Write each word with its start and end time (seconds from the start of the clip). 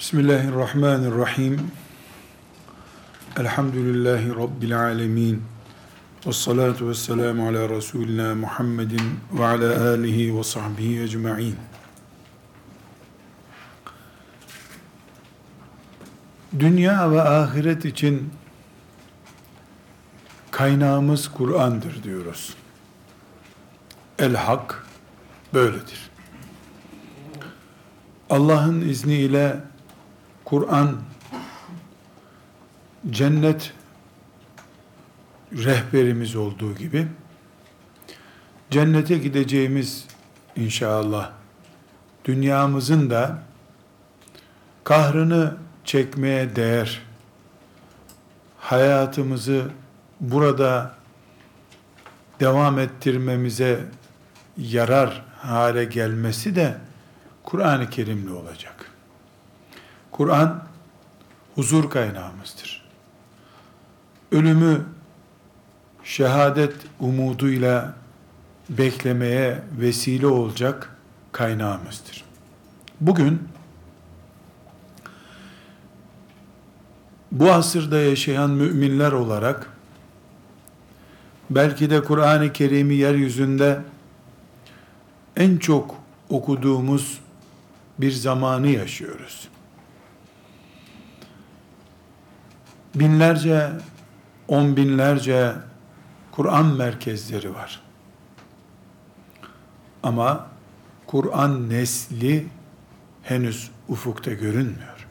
Bismillahirrahmanirrahim. 0.00 1.70
Elhamdülillahi 3.36 4.30
Rabbil 4.30 4.80
alemin. 4.80 5.42
Ve 6.26 6.32
salatu 6.32 6.88
ve 6.88 6.94
selamu 6.94 7.48
ala 7.48 7.68
Resulina 7.68 8.34
Muhammedin 8.34 9.02
ve 9.32 9.46
ala 9.46 9.88
alihi 9.90 10.38
ve 10.38 10.44
sahbihi 10.44 11.02
ecma'in. 11.02 11.56
Dünya 16.58 17.12
ve 17.12 17.22
ahiret 17.22 17.84
için 17.84 18.30
kaynağımız 20.50 21.28
Kur'an'dır 21.28 22.02
diyoruz. 22.02 22.54
El 24.18 24.34
Hak 24.34 24.86
böyledir. 25.54 26.10
Allah'ın 28.30 28.80
izniyle 28.80 29.69
Kur'an 30.50 30.96
cennet 33.10 33.72
rehberimiz 35.52 36.36
olduğu 36.36 36.74
gibi 36.74 37.06
cennete 38.70 39.18
gideceğimiz 39.18 40.06
inşallah 40.56 41.30
dünyamızın 42.24 43.10
da 43.10 43.42
kahrını 44.84 45.56
çekmeye 45.84 46.56
değer 46.56 47.02
hayatımızı 48.58 49.70
burada 50.20 50.94
devam 52.40 52.78
ettirmemize 52.78 53.84
yarar 54.56 55.24
hale 55.38 55.84
gelmesi 55.84 56.54
de 56.54 56.76
Kur'an-ı 57.42 57.90
Kerim'le 57.90 58.34
olacak. 58.34 58.89
Kur'an 60.20 60.62
huzur 61.54 61.90
kaynağımızdır. 61.90 62.84
Ölümü 64.32 64.84
şehadet 66.04 66.74
umuduyla 67.00 67.94
beklemeye 68.68 69.62
vesile 69.80 70.26
olacak 70.26 70.96
kaynağımızdır. 71.32 72.24
Bugün 73.00 73.48
bu 77.32 77.52
asırda 77.52 77.98
yaşayan 77.98 78.50
müminler 78.50 79.12
olarak 79.12 79.70
belki 81.50 81.90
de 81.90 82.04
Kur'an-ı 82.04 82.52
Kerim'i 82.52 82.94
yeryüzünde 82.94 83.80
en 85.36 85.56
çok 85.56 85.94
okuduğumuz 86.28 87.20
bir 87.98 88.12
zamanı 88.12 88.68
yaşıyoruz. 88.68 89.49
Binlerce, 92.94 93.72
on 94.48 94.76
binlerce 94.76 95.54
Kur'an 96.32 96.66
merkezleri 96.66 97.54
var. 97.54 97.80
Ama 100.02 100.46
Kur'an 101.06 101.70
nesli 101.70 102.46
henüz 103.22 103.70
ufukta 103.88 104.32
görünmüyor. 104.32 105.06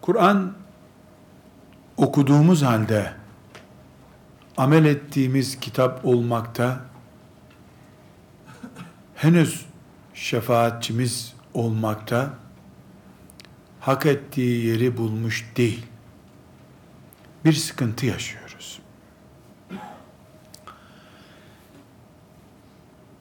Kur'an 0.00 0.54
okuduğumuz 1.96 2.62
halde 2.62 3.12
amel 4.56 4.84
ettiğimiz 4.84 5.60
kitap 5.60 6.04
olmakta 6.04 6.80
henüz 9.14 9.66
şefaatçimiz 10.14 11.34
olmakta 11.54 12.30
hak 13.80 14.06
ettiği 14.06 14.66
yeri 14.66 14.96
bulmuş 14.96 15.46
değil. 15.56 15.86
Bir 17.44 17.52
sıkıntı 17.52 18.06
yaşıyoruz. 18.06 18.80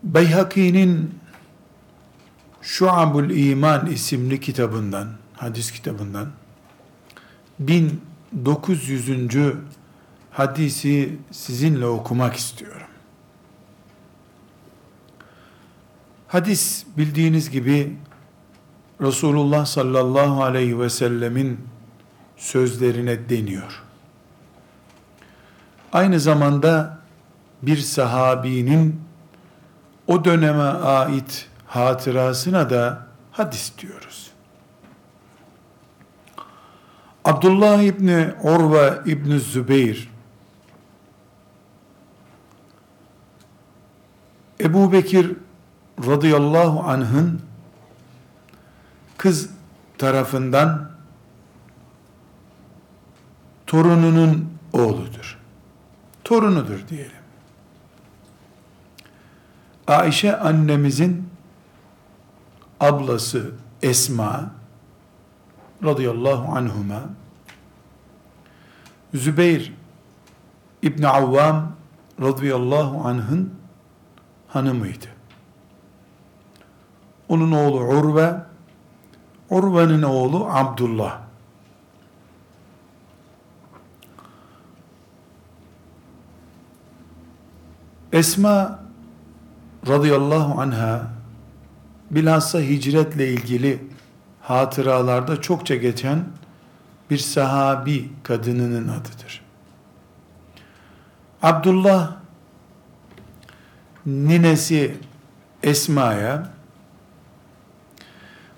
Beyhaki'nin 0.04 1.20
Şuabul 2.62 3.30
İman 3.30 3.86
isimli 3.86 4.40
kitabından, 4.40 5.08
hadis 5.34 5.72
kitabından 5.72 6.32
1900. 7.60 9.10
hadisi 10.32 11.18
sizinle 11.32 11.86
okumak 11.86 12.36
istiyorum. 12.36 12.88
Hadis 16.28 16.86
bildiğiniz 16.98 17.50
gibi 17.50 17.98
Resulullah 19.02 19.66
sallallahu 19.66 20.44
aleyhi 20.44 20.80
ve 20.80 20.90
sellemin 20.90 21.68
sözlerine 22.38 23.30
deniyor. 23.30 23.84
Aynı 25.94 26.20
zamanda 26.20 26.98
bir 27.62 27.78
sahabinin 27.78 29.02
o 30.08 30.26
döneme 30.26 30.64
ait 30.64 31.50
hatırasına 31.68 32.70
da 32.70 33.08
hadis 33.32 33.78
diyoruz. 33.78 34.32
Abdullah 37.26 37.82
İbni 37.82 38.34
Urva 38.44 39.04
İbni 39.06 39.40
Zübeyir 39.40 40.10
Ebu 44.60 44.92
Bekir 44.92 45.32
radıyallahu 46.08 46.80
anh'ın 46.80 47.47
kız 49.18 49.50
tarafından 49.98 50.92
torununun 53.68 54.50
oğludur. 54.74 55.40
Torunudur 56.24 56.88
diyelim. 56.90 57.12
Ayşe 59.88 60.38
annemizin 60.38 61.30
ablası 62.80 63.52
Esma 63.82 64.52
radıyallahu 65.84 66.58
anhuma 66.58 67.02
Zübeyir 69.14 69.74
İbn 70.82 71.04
Avvam 71.04 71.72
radıyallahu 72.22 73.08
anh'ın 73.08 73.54
hanımıydı. 74.48 75.06
Onun 77.30 77.52
oğlu 77.52 77.80
Urve 77.80 78.47
Urve'nin 79.50 80.02
oğlu 80.02 80.48
Abdullah. 80.50 81.20
Esma 88.14 88.80
radıyallahu 89.88 90.62
anha 90.62 91.08
bilhassa 92.12 92.60
hicretle 92.60 93.28
ilgili 93.34 93.88
hatıralarda 94.42 95.42
çokça 95.42 95.76
geçen 95.76 96.26
bir 97.10 97.18
sahabi 97.18 98.10
kadınının 98.24 98.88
adıdır. 98.88 99.42
Abdullah 101.42 102.12
ninesi 104.06 104.98
Esma'ya 105.64 106.57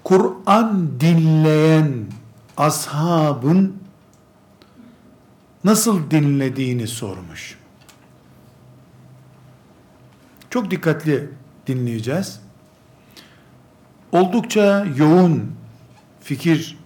Kur'an 0.10 1.00
dinleyen 1.00 2.06
ashabın 2.58 3.78
nasıl 5.64 6.12
dinlediğini 6.12 6.88
sormuş. 6.88 7.58
Çok 10.50 10.72
dikkatli 10.72 11.30
dinleyeceğiz. 11.68 12.42
Oldukça 14.12 14.86
yoğun 14.98 15.52
fikir 16.22 16.78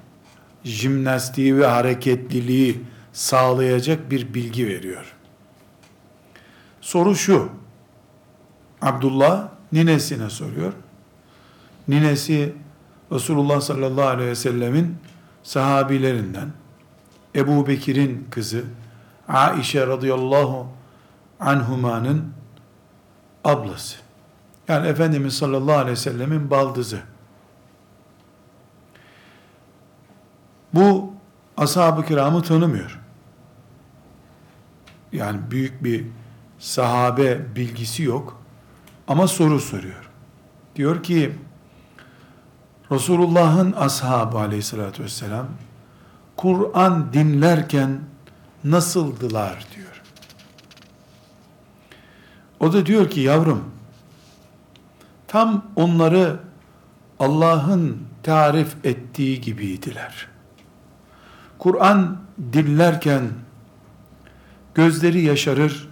jimnastiği 0.63 1.57
ve 1.57 1.65
hareketliliği 1.68 2.81
sağlayacak 3.13 4.12
bir 4.12 4.33
bilgi 4.33 4.68
veriyor. 4.68 5.15
Soru 6.81 7.15
şu. 7.15 7.50
Abdullah 8.81 9.50
ninesine 9.71 10.30
soruyor. 10.30 10.74
Ninesi 11.88 12.62
Resulullah 13.11 13.61
sallallahu 13.61 14.07
aleyhi 14.07 14.29
ve 14.29 14.35
sellemin 14.35 14.97
sahabilerinden 15.44 16.50
Ebu 17.35 17.67
Bekir'in 17.67 18.27
kızı 18.31 18.63
Aişe 19.27 19.88
radıyallahu 19.88 20.67
anhumanın 21.39 22.33
ablası. 23.44 23.97
Yani 24.67 24.88
Efendimiz 24.88 25.38
sallallahu 25.38 25.77
aleyhi 25.77 25.91
ve 25.91 25.95
sellemin 25.95 26.51
baldızı. 26.51 27.00
Bu 30.73 31.13
ashab-ı 31.57 32.06
kiramı 32.06 32.41
tanımıyor. 32.41 32.99
Yani 35.11 35.39
büyük 35.51 35.83
bir 35.83 36.06
sahabe 36.59 37.56
bilgisi 37.56 38.03
yok. 38.03 38.41
Ama 39.07 39.27
soru 39.27 39.59
soruyor. 39.59 40.09
Diyor 40.75 41.03
ki 41.03 41.35
Resulullah'ın 42.91 43.71
ashabı 43.71 44.38
aleyhissalatü 44.38 45.03
vesselam 45.03 45.47
Kur'an 46.35 47.13
dinlerken 47.13 48.00
nasıldılar 48.63 49.65
diyor. 49.75 50.01
O 52.59 52.74
da 52.74 52.85
diyor 52.85 53.09
ki 53.09 53.19
yavrum 53.19 53.63
tam 55.27 55.65
onları 55.75 56.39
Allah'ın 57.19 57.97
tarif 58.24 58.85
ettiği 58.85 59.41
gibiydiler. 59.41 60.27
Kur'an 61.59 62.21
dinlerken 62.53 63.24
gözleri 64.75 65.21
yaşarır, 65.21 65.89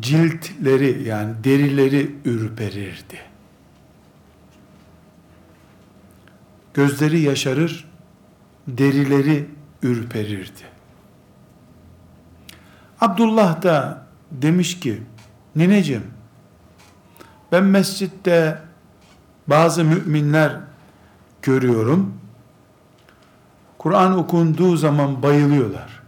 ciltleri 0.00 1.02
yani 1.08 1.44
derileri 1.44 2.14
ürperirdi. 2.24 3.25
Gözleri 6.76 7.20
yaşarır, 7.20 7.88
derileri 8.68 9.50
ürperirdi. 9.82 10.62
Abdullah 13.00 13.62
da 13.62 14.06
demiş 14.30 14.80
ki, 14.80 15.02
nineciğim, 15.56 16.04
ben 17.52 17.64
mescitte 17.64 18.62
bazı 19.46 19.84
müminler 19.84 20.60
görüyorum. 21.42 22.14
Kur'an 23.78 24.18
okunduğu 24.18 24.76
zaman 24.76 25.22
bayılıyorlar. 25.22 26.02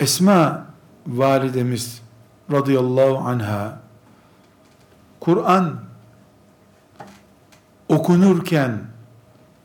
Esma 0.00 0.66
validemiz 1.06 2.02
radıyallahu 2.52 3.18
anha 3.18 3.83
Kur'an 5.24 5.80
okunurken 7.88 8.78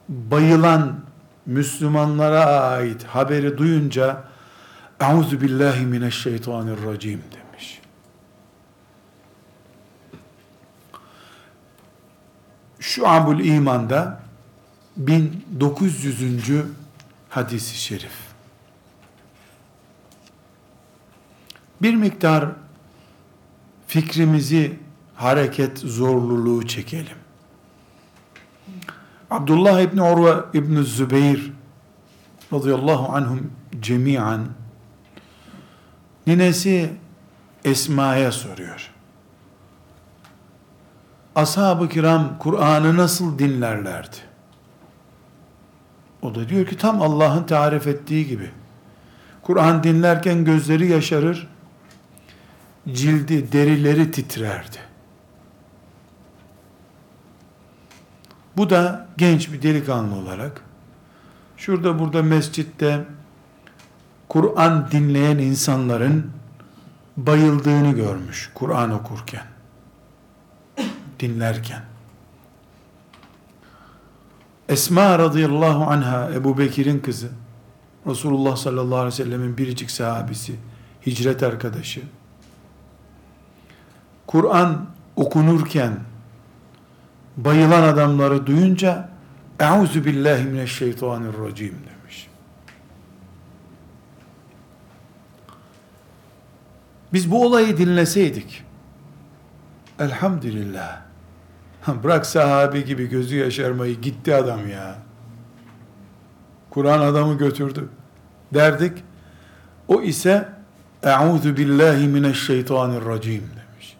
bayılan 0.09 0.99
Müslümanlara 1.45 2.45
ait 2.45 3.03
haberi 3.03 3.57
duyunca 3.57 4.23
Euzu 4.99 5.41
billahi 5.41 5.85
mineşşeytanirracim 5.85 7.23
demiş. 7.31 7.81
Şu 12.79 13.07
Abul 13.07 13.39
İman'da 13.39 14.21
1900. 14.97 16.51
hadisi 17.29 17.77
şerif. 17.77 18.17
Bir 21.81 21.95
miktar 21.95 22.45
fikrimizi 23.87 24.79
hareket 25.19 25.77
zorluluğu 25.77 26.67
çekelim. 26.67 27.17
Abdullah 29.31 29.81
İbni 29.81 30.01
Urve 30.01 30.43
İbni 30.53 30.83
Zübeyir 30.83 31.53
radıyallahu 32.53 33.13
anhum 33.13 33.51
cemiyen 33.79 34.47
ninesi 36.27 36.93
Esma'ya 37.65 38.31
soruyor. 38.31 38.91
Ashab-ı 41.35 41.89
kiram 41.89 42.37
Kur'an'ı 42.39 42.97
nasıl 42.97 43.39
dinlerlerdi? 43.39 44.17
O 46.21 46.35
da 46.35 46.49
diyor 46.49 46.65
ki 46.65 46.77
tam 46.77 47.01
Allah'ın 47.01 47.43
tarif 47.43 47.87
ettiği 47.87 48.27
gibi. 48.27 48.51
Kur'an 49.41 49.83
dinlerken 49.83 50.45
gözleri 50.45 50.87
yaşarır, 50.87 51.47
cildi, 52.93 53.51
derileri 53.51 54.11
titrerdi. 54.11 54.88
Bu 58.57 58.69
da 58.69 59.07
genç 59.17 59.53
bir 59.53 59.61
delikanlı 59.61 60.15
olarak 60.15 60.61
şurada 61.57 61.99
burada 61.99 62.23
mescitte 62.23 63.05
Kur'an 64.29 64.91
dinleyen 64.91 65.37
insanların 65.37 66.31
bayıldığını 67.17 67.91
görmüş 67.91 68.51
Kur'an 68.53 68.91
okurken 68.91 69.45
dinlerken. 71.19 71.81
Esma 74.69 75.19
radıyallahu 75.19 75.83
anha 75.83 76.31
Ebu 76.33 76.57
Bekir'in 76.57 76.99
kızı 76.99 77.29
Resulullah 78.07 78.55
sallallahu 78.55 78.95
aleyhi 78.97 79.13
ve 79.13 79.23
sellemin 79.23 79.57
biricik 79.57 79.91
sahabisi 79.91 80.55
hicret 81.05 81.43
arkadaşı. 81.43 82.01
Kur'an 84.27 84.85
okunurken 85.15 85.99
bayılan 87.37 87.83
adamları 87.83 88.47
duyunca 88.47 89.09
Euzu 89.59 90.05
billahi 90.05 90.43
mineşşeytanirracim 90.43 91.75
demiş. 91.89 92.27
Biz 97.13 97.31
bu 97.31 97.45
olayı 97.45 97.77
dinleseydik 97.77 98.63
elhamdülillah 99.99 101.01
bırak 102.03 102.25
sahabi 102.25 102.85
gibi 102.85 103.09
gözü 103.09 103.35
yaşarmayı 103.35 104.01
gitti 104.01 104.35
adam 104.35 104.69
ya. 104.69 104.95
Kur'an 106.69 106.99
adamı 106.99 107.37
götürdü 107.37 107.89
derdik. 108.53 109.03
O 109.87 110.01
ise 110.01 110.49
Euzu 111.03 111.57
billahi 111.57 112.07
mineşşeytanirracim 112.07 113.41
demiş. 113.41 113.97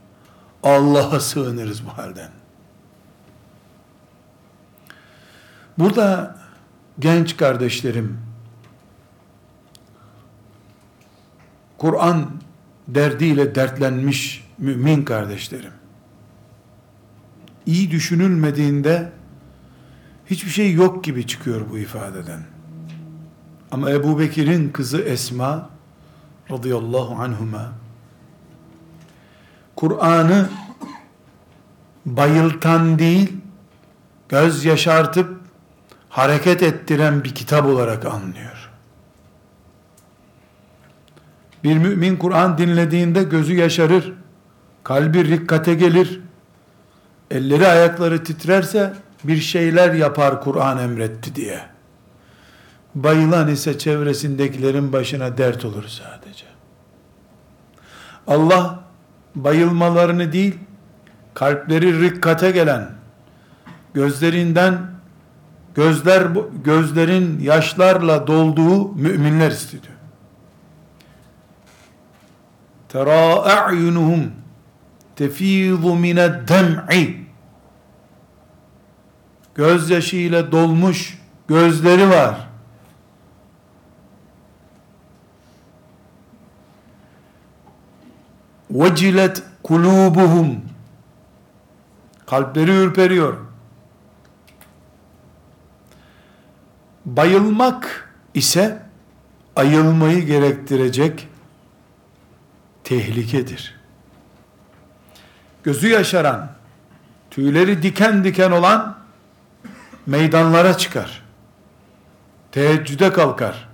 Allah'a 0.64 1.20
sığınırız 1.20 1.86
bu 1.86 1.98
halden. 1.98 2.39
Burada 5.80 6.36
genç 7.00 7.38
kardeşlerim, 7.38 8.18
Kur'an 11.78 12.31
derdiyle 12.88 13.56
dertlenmiş 13.56 14.48
mümin 14.58 15.06
kardeşlerim, 15.06 15.72
iyi 17.66 17.92
düşünülmediğinde 17.92 19.12
hiçbir 20.26 20.50
şey 20.50 20.74
yok 20.74 21.04
gibi 21.04 21.28
çıkıyor 21.28 21.62
bu 21.72 21.78
ifadeden. 21.78 22.44
Ama 23.72 23.92
Ebu 23.92 24.20
Bekir'in 24.20 24.70
kızı 24.70 25.02
Esma 25.02 25.70
radıyallahu 26.52 27.16
anhuma 27.16 27.72
Kur'an'ı 29.76 30.50
bayıltan 32.06 33.00
değil, 33.00 33.33
göz 34.30 34.66
yaşartıp 34.66 35.39
hareket 36.09 36.63
ettiren 36.63 37.23
bir 37.23 37.35
kitap 37.35 37.66
olarak 37.66 38.06
anlıyor. 38.06 38.69
Bir 41.63 41.78
mümin 41.78 42.16
Kur'an 42.16 42.57
dinlediğinde 42.57 43.23
gözü 43.23 43.56
yaşarır, 43.56 44.13
kalbi 44.83 45.25
rikkate 45.25 45.73
gelir, 45.73 46.21
elleri 47.31 47.68
ayakları 47.68 48.23
titrerse 48.23 48.94
bir 49.23 49.37
şeyler 49.37 49.94
yapar 49.94 50.42
Kur'an 50.42 50.78
emretti 50.78 51.35
diye. 51.35 51.61
Bayılan 52.95 53.47
ise 53.47 53.78
çevresindekilerin 53.78 54.94
başına 54.94 55.37
dert 55.37 55.66
olur 55.66 55.87
sadece. 55.87 56.45
Allah 58.28 58.80
bayılmalarını 59.35 60.31
değil, 60.31 60.56
kalpleri 61.33 62.01
rikkate 62.01 62.51
gelen, 62.51 62.92
gözlerinden 63.94 64.99
gözler 65.80 66.28
gözlerin 66.64 67.40
yaşlarla 67.40 68.28
dolduğu 68.28 68.92
müminler 68.95 69.52
istiyor. 69.52 69.83
Tera 72.90 73.44
a'yunuhum 73.44 74.31
tefizu 75.16 75.95
mined 75.95 76.50
dem'i 76.50 77.26
gözyaşı 79.56 80.52
dolmuş 80.52 81.18
gözleri 81.48 82.09
var. 82.09 82.48
Vecilet 88.71 89.44
kulubuhum 89.64 90.62
kalpleri 92.26 92.71
ürperiyor. 92.71 93.49
Bayılmak 97.16 98.09
ise 98.33 98.83
ayılmayı 99.56 100.25
gerektirecek 100.25 101.28
tehlikedir. 102.83 103.80
Gözü 105.63 105.87
yaşaran, 105.87 106.51
tüyleri 107.31 107.83
diken 107.83 108.23
diken 108.23 108.51
olan 108.51 108.97
meydanlara 110.06 110.78
çıkar. 110.78 111.23
Teheccüde 112.51 113.13
kalkar. 113.13 113.69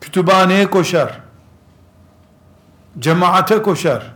Kütüphaneye 0.00 0.70
koşar. 0.70 1.20
Cemaate 2.98 3.62
koşar. 3.62 4.14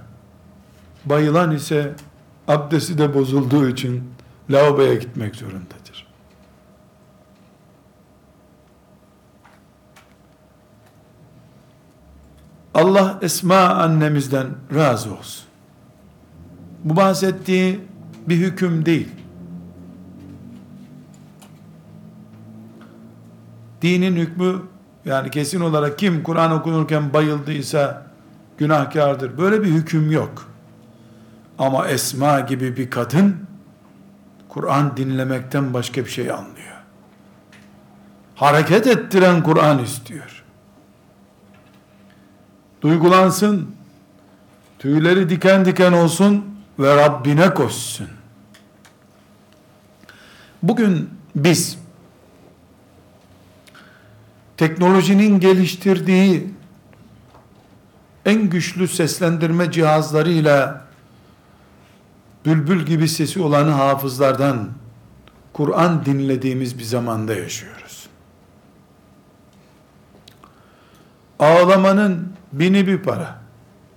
Bayılan 1.04 1.52
ise 1.52 1.94
abdesti 2.48 2.98
de 2.98 3.14
bozulduğu 3.14 3.68
için 3.68 4.10
lavaboya 4.50 4.94
gitmek 4.94 5.36
zorundadır. 5.36 5.75
Allah 12.76 13.18
Esma 13.22 13.58
annemizden 13.58 14.46
razı 14.74 15.14
olsun. 15.14 15.44
Bu 16.84 16.96
bahsettiği 16.96 17.80
bir 18.28 18.36
hüküm 18.36 18.86
değil. 18.86 19.08
Dinin 23.82 24.16
hükmü 24.16 24.62
yani 25.04 25.30
kesin 25.30 25.60
olarak 25.60 25.98
kim 25.98 26.22
Kur'an 26.22 26.52
okunurken 26.52 27.12
bayıldıysa 27.12 28.06
günahkardır. 28.58 29.38
Böyle 29.38 29.62
bir 29.62 29.68
hüküm 29.68 30.10
yok. 30.10 30.48
Ama 31.58 31.88
Esma 31.88 32.40
gibi 32.40 32.76
bir 32.76 32.90
kadın 32.90 33.36
Kur'an 34.48 34.96
dinlemekten 34.96 35.74
başka 35.74 36.04
bir 36.04 36.10
şey 36.10 36.30
anlıyor. 36.30 36.76
Hareket 38.34 38.86
ettiren 38.86 39.42
Kur'an 39.42 39.78
istiyor. 39.78 40.35
Duygulansın, 42.82 43.70
tüyleri 44.78 45.30
diken 45.30 45.64
diken 45.64 45.92
olsun 45.92 46.44
ve 46.78 46.96
Rabbine 46.96 47.54
koşsun. 47.54 48.08
Bugün 50.62 51.10
biz 51.36 51.78
teknolojinin 54.56 55.40
geliştirdiği 55.40 56.50
en 58.24 58.50
güçlü 58.50 58.88
seslendirme 58.88 59.72
cihazlarıyla 59.72 60.86
bülbül 62.46 62.86
gibi 62.86 63.08
sesi 63.08 63.40
olan 63.40 63.68
hafızlardan 63.68 64.68
Kur'an 65.52 66.04
dinlediğimiz 66.04 66.78
bir 66.78 66.84
zamanda 66.84 67.34
yaşıyoruz. 67.34 67.85
Ağlamanın 71.38 72.32
bini 72.52 72.86
bir 72.86 72.98
para. 72.98 73.38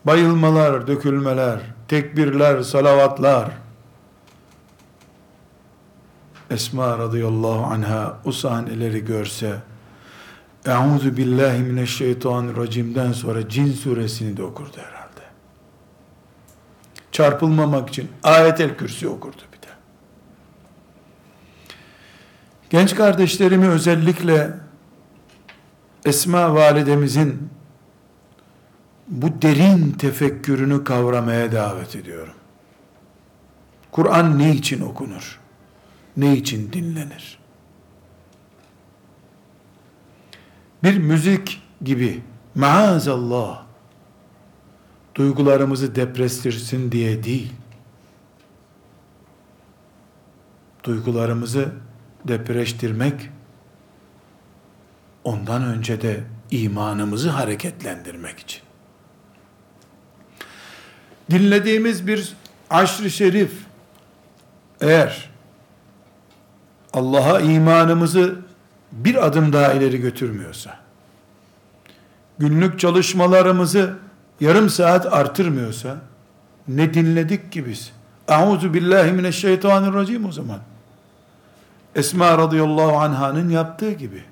Bayılmalar, 0.05 0.88
dökülmeler, 0.88 1.60
tekbirler, 1.88 2.62
salavatlar. 2.62 3.50
Esma 6.50 6.98
radıyallahu 6.98 7.65
anha 7.65 8.17
o 8.25 8.31
sahneleri 8.31 9.05
görse 9.05 9.55
Euzu 10.65 11.17
billahi 11.17 11.60
mineşşeytanirracim'den 11.60 13.12
sonra 13.12 13.50
Cin 13.50 13.72
suresini 13.72 14.38
de 14.38 14.43
okurdu 14.43 14.77
herhalde. 14.77 15.22
Çarpılmamak 17.12 17.89
için 17.89 18.12
ayetel 18.24 18.77
kürsi 18.77 19.08
okurdu 19.08 19.41
bir 19.53 19.67
de. 19.67 19.72
Genç 22.69 22.96
kardeşlerimi 22.96 23.67
özellikle 23.67 24.53
Esma 26.10 26.56
validemizin 26.56 27.50
bu 29.08 29.42
derin 29.42 29.92
tefekkürünü 29.92 30.84
kavramaya 30.84 31.51
davet 31.51 31.96
ediyorum. 31.96 32.34
Kur'an 33.92 34.39
ne 34.39 34.56
için 34.56 34.82
okunur? 34.82 35.39
Ne 36.18 36.38
için 36.38 36.74
dinlenir? 36.74 37.39
Bir 40.84 40.98
müzik 40.98 41.62
gibi 41.84 42.22
maazallah 42.56 43.63
duygularımızı 45.16 45.96
deprestirsin 45.96 46.92
diye 46.92 47.24
değil. 47.24 47.54
Duygularımızı 50.84 51.72
depreştirmek 52.28 53.30
ondan 55.23 55.63
önce 55.63 56.01
de 56.01 56.23
imanımızı 56.51 57.29
hareketlendirmek 57.29 58.39
için. 58.39 58.61
Dinlediğimiz 61.31 62.07
bir 62.07 62.33
aşr-ı 62.69 63.09
şerif 63.09 63.51
eğer 64.81 65.29
Allah'a 66.93 67.39
imanımızı 67.39 68.35
bir 68.91 69.25
adım 69.25 69.53
daha 69.53 69.73
ileri 69.73 70.01
götürmüyorsa, 70.01 70.79
günlük 72.39 72.79
çalışmalarımızı 72.79 73.95
yarım 74.39 74.69
saat 74.69 75.13
artırmıyorsa, 75.13 75.97
ne 76.67 76.93
dinledik 76.93 77.51
ki 77.51 77.65
biz? 77.65 77.91
Euzu 78.27 78.73
billahi 78.73 79.11
mineşşeytanirracim 79.11 80.25
o 80.25 80.31
zaman. 80.31 80.59
Esma 81.95 82.38
radıyallahu 82.38 82.97
anh'ın 82.97 83.49
yaptığı 83.49 83.91
gibi. 83.91 84.23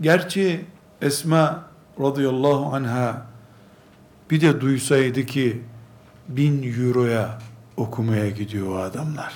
Gerçi 0.00 0.64
Esma 1.02 1.64
radıyallahu 2.00 2.74
anha 2.74 3.26
bir 4.30 4.40
de 4.40 4.60
duysaydı 4.60 5.26
ki 5.26 5.62
bin 6.28 6.80
euroya 6.80 7.38
okumaya 7.76 8.30
gidiyor 8.30 8.68
o 8.68 8.78
adamlar. 8.78 9.34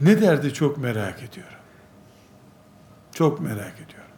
Ne 0.00 0.22
derdi 0.22 0.54
çok 0.54 0.78
merak 0.78 1.22
ediyorum. 1.22 1.58
Çok 3.12 3.40
merak 3.40 3.74
ediyorum. 3.74 4.10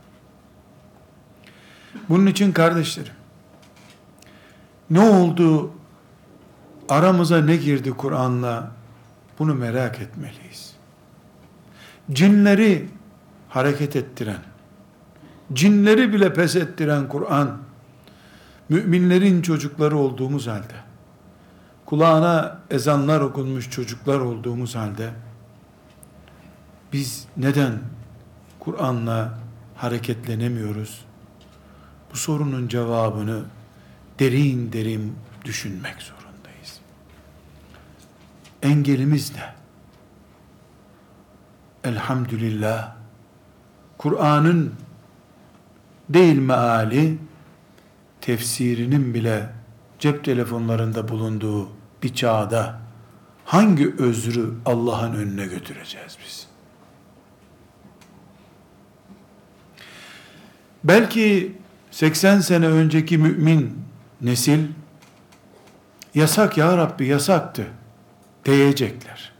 Bunun 2.09 2.27
için 2.27 2.53
kardeşlerim, 2.53 3.13
ne 4.91 5.01
oldu, 5.01 5.73
aramıza 6.89 7.41
ne 7.45 7.57
girdi 7.57 7.91
Kur'an'la, 7.91 8.71
bunu 9.39 9.55
merak 9.55 10.01
etmeliyiz. 10.01 10.75
Cinleri 12.13 12.89
hareket 13.51 13.97
ettiren, 13.97 14.41
cinleri 15.53 16.13
bile 16.13 16.35
pes 16.35 16.57
ettiren 16.57 17.09
Kur'an, 17.09 17.59
müminlerin 18.69 19.43
çocukları 19.43 19.97
olduğumuz 19.97 20.47
halde, 20.47 20.77
kulağına 21.87 22.61
ezanlar 22.71 23.21
okunmuş 23.21 23.71
çocuklar 23.71 24.21
olduğumuz 24.21 24.75
halde, 24.75 25.11
biz 26.93 27.27
neden 27.37 27.79
Kur'an'la 28.61 29.39
hareketlenemiyoruz? 29.77 31.05
Bu 32.13 32.17
sorunun 32.17 32.69
cevabını 32.69 33.43
derin 34.19 34.73
derin 34.73 35.17
düşünmek 35.45 36.03
zorundayız. 36.03 36.81
Engelimiz 38.63 39.33
ne? 39.35 39.55
Elhamdülillah 41.85 43.00
Kur'an'ın 44.01 44.75
değil 46.09 46.39
meali 46.39 47.19
tefsirinin 48.21 49.15
bile 49.15 49.51
cep 49.99 50.25
telefonlarında 50.25 51.09
bulunduğu 51.09 51.69
bir 52.03 52.15
çağda 52.15 52.81
hangi 53.45 53.95
özrü 53.99 54.55
Allah'ın 54.67 55.15
önüne 55.15 55.47
götüreceğiz 55.47 56.19
biz? 56.25 56.47
Belki 60.85 61.57
80 61.91 62.41
sene 62.41 62.67
önceki 62.67 63.19
mümin 63.19 63.79
nesil 64.21 64.67
yasak 66.15 66.59
ya 66.59 66.77
Rabbi 66.77 67.07
yasaktı 67.07 67.67
diyecekler. 68.45 69.33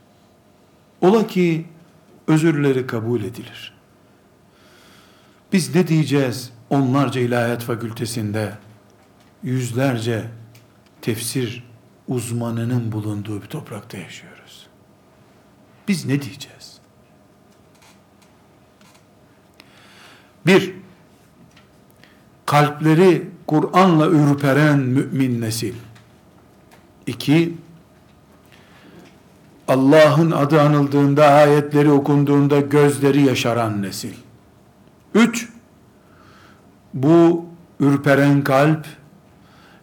Ola 1.01 1.27
ki 1.27 1.67
özürleri 2.27 2.87
kabul 2.87 3.21
edilir. 3.21 3.80
Biz 5.53 5.75
ne 5.75 5.89
diyeceğiz 5.89 6.51
onlarca 6.71 7.21
ilahiyat 7.21 7.63
fakültesinde 7.63 8.53
yüzlerce 9.43 10.25
tefsir 11.03 11.65
uzmanının 12.09 12.93
bulunduğu 12.93 13.43
bir 13.43 13.47
toprakta 13.47 13.99
yaşıyoruz. 13.99 14.67
Biz 15.89 16.07
ne 16.07 16.23
diyeceğiz? 16.23 16.81
Bir, 20.47 20.75
kalpleri 22.47 23.31
Kur'an'la 23.47 24.07
ürperen 24.07 24.79
mümin 24.79 25.41
nesil. 25.41 25.75
İki, 27.07 27.55
Allah'ın 29.69 30.31
adı 30.31 30.61
anıldığında, 30.61 31.27
ayetleri 31.27 31.91
okunduğunda 31.91 32.61
gözleri 32.61 33.23
yaşaran 33.23 33.83
nesil. 33.83 34.15
Üç, 35.15 35.49
bu 36.95 37.47
ürperen 37.81 38.45
kalp, 38.45 38.87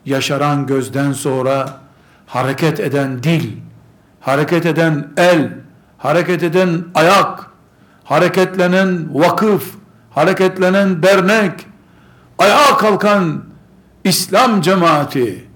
yaşaran 0.06 0.66
gözden 0.68 1.14
sonra 1.14 1.80
hareket 2.26 2.80
eden 2.80 3.24
dil, 3.24 3.58
hareket 4.20 4.66
eden 4.66 5.08
el, 5.18 5.50
hareket 5.98 6.44
eden 6.44 6.86
ayak, 6.96 7.52
hareketlenen 8.04 9.08
vakıf, 9.14 9.76
hareketlenen 10.10 11.04
dernek, 11.04 11.68
ayağa 12.38 12.78
kalkan 12.78 13.44
İslam 14.04 14.62
cemaati 14.62 15.48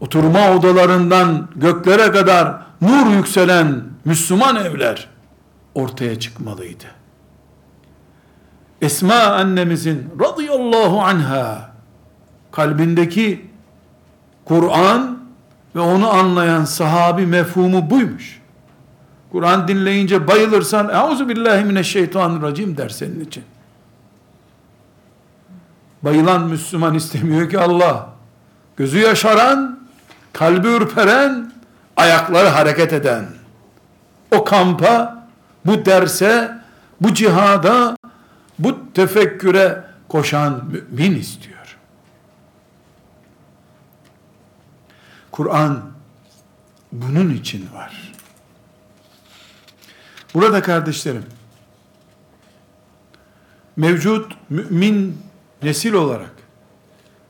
oturma 0.00 0.50
odalarından 0.50 1.48
göklere 1.56 2.12
kadar 2.12 2.62
nur 2.80 3.06
yükselen 3.16 3.84
Müslüman 4.04 4.56
evler 4.56 5.08
ortaya 5.74 6.18
çıkmalıydı. 6.20 6.99
Esma 8.80 9.22
annemizin 9.22 10.08
radıyallahu 10.20 11.00
anha 11.00 11.70
kalbindeki 12.52 13.50
Kur'an 14.44 15.18
ve 15.74 15.80
onu 15.80 16.10
anlayan 16.10 16.64
sahabi 16.64 17.26
mefhumu 17.26 17.90
buymuş. 17.90 18.40
Kur'an 19.32 19.68
dinleyince 19.68 20.26
bayılırsan 20.26 20.88
Euzu 20.88 21.28
billahi 21.28 21.64
mineşşeytanirracim 21.64 22.76
der 22.76 22.88
senin 22.88 23.20
için. 23.20 23.44
Bayılan 26.02 26.46
Müslüman 26.46 26.94
istemiyor 26.94 27.50
ki 27.50 27.58
Allah. 27.58 28.08
Gözü 28.76 28.98
yaşaran, 28.98 29.80
kalbi 30.32 30.68
ürperen, 30.68 31.52
ayakları 31.96 32.48
hareket 32.48 32.92
eden. 32.92 33.24
O 34.36 34.44
kampa, 34.44 35.24
bu 35.66 35.84
derse, 35.84 36.58
bu 37.00 37.14
cihada, 37.14 37.96
bu 38.60 38.92
tefekküre 38.94 39.84
koşan 40.08 40.64
mümin 40.64 41.18
istiyor. 41.18 41.78
Kur'an 45.30 45.90
bunun 46.92 47.34
için 47.34 47.68
var. 47.74 48.12
Burada 50.34 50.62
kardeşlerim, 50.62 51.24
mevcut 53.76 54.36
mümin 54.50 55.22
nesil 55.62 55.92
olarak 55.92 56.32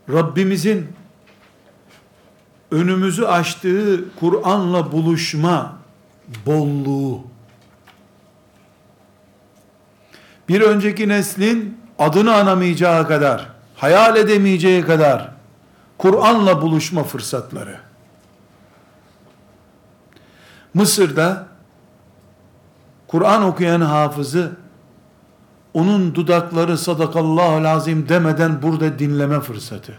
Rabbimizin 0.09 0.89
önümüzü 2.71 3.25
açtığı 3.25 4.05
Kur'an'la 4.21 4.93
buluşma 4.93 5.79
bolluğu 6.47 7.30
bir 10.51 10.61
önceki 10.61 11.09
neslin 11.09 11.79
adını 11.99 12.35
anamayacağı 12.35 13.09
kadar, 13.09 13.49
hayal 13.77 14.17
edemeyeceği 14.17 14.83
kadar 14.83 15.31
Kur'an'la 15.99 16.63
buluşma 16.63 17.05
fırsatları. 17.05 17.77
Mısır'da 20.75 21.47
Kur'an 23.07 23.43
okuyan 23.43 23.81
hafızı 23.81 24.57
onun 25.75 26.15
dudakları 26.15 26.79
sadakallahu 26.79 27.65
lazim 27.65 28.09
demeden 28.09 28.63
burada 28.63 28.99
dinleme 28.99 29.41
fırsatı. 29.41 29.99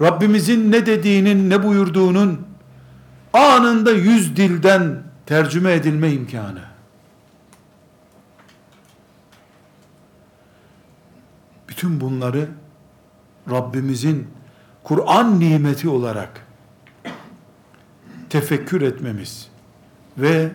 Rabbimizin 0.00 0.72
ne 0.72 0.86
dediğinin, 0.86 1.50
ne 1.50 1.62
buyurduğunun 1.62 2.46
anında 3.32 3.90
yüz 3.90 4.36
dilden 4.36 5.02
tercüme 5.26 5.72
edilme 5.72 6.12
imkanı. 6.12 6.65
Bütün 11.76 12.00
bunları 12.00 12.48
Rabbimizin 13.50 14.28
Kur'an 14.84 15.40
nimeti 15.40 15.88
olarak 15.88 16.46
tefekkür 18.30 18.82
etmemiz 18.82 19.48
ve 20.18 20.50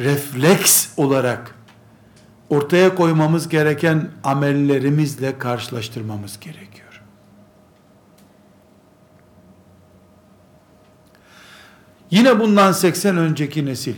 refleks 0.00 0.88
olarak 0.96 1.54
ortaya 2.50 2.94
koymamız 2.94 3.48
gereken 3.48 4.10
amellerimizle 4.24 5.38
karşılaştırmamız 5.38 6.40
gerekiyor. 6.40 7.02
Yine 12.10 12.40
bundan 12.40 12.72
80 12.72 13.16
önceki 13.16 13.66
nesil 13.66 13.96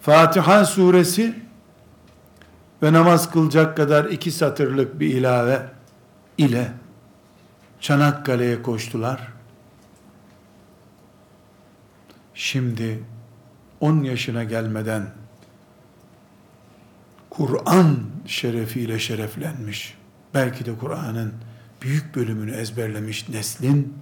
Fatiha 0.00 0.64
suresi 0.64 1.45
ve 2.82 2.92
namaz 2.92 3.30
kılacak 3.30 3.76
kadar 3.76 4.04
iki 4.04 4.30
satırlık 4.30 5.00
bir 5.00 5.14
ilave 5.14 5.66
ile 6.38 6.72
Çanakkale'ye 7.80 8.62
koştular. 8.62 9.28
Şimdi 12.34 13.04
10 13.80 14.02
yaşına 14.02 14.44
gelmeden 14.44 15.10
Kur'an 17.30 17.96
şerefiyle 18.26 18.98
şereflenmiş, 18.98 19.98
belki 20.34 20.66
de 20.66 20.78
Kur'an'ın 20.78 21.34
büyük 21.82 22.14
bölümünü 22.14 22.54
ezberlemiş 22.54 23.28
neslin 23.28 23.98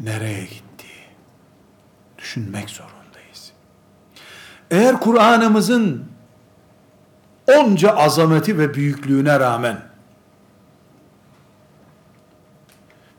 nereye 0.00 0.44
gittiği 0.44 1.06
düşünmek 2.18 2.70
zorundayız. 2.70 3.01
Eğer 4.72 5.00
Kur'an'ımızın 5.00 6.04
onca 7.46 7.96
azameti 7.96 8.58
ve 8.58 8.74
büyüklüğüne 8.74 9.40
rağmen 9.40 9.80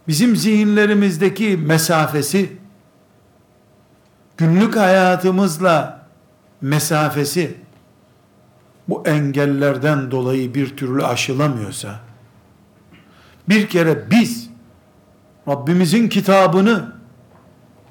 bizim 0.08 0.36
zihinlerimizdeki 0.36 1.58
mesafesi 1.58 2.58
günlük 4.38 4.76
hayatımızla 4.76 6.08
mesafesi 6.62 7.58
bu 8.88 9.04
engellerden 9.08 10.12
dolayı 10.12 10.54
bir 10.54 10.78
türlü 10.78 11.06
aşılamıyorsa 11.06 12.00
bir 13.50 13.68
kere 13.68 14.12
biz 14.12 14.50
Rabbimizin 15.48 16.10
kitabını 16.10 16.94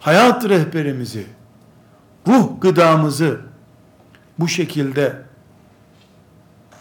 hayat 0.01 0.49
rehberimizi 0.49 1.27
ruh 2.29 2.61
gıdamızı 2.61 3.52
bu 4.39 4.49
şekilde 4.49 5.23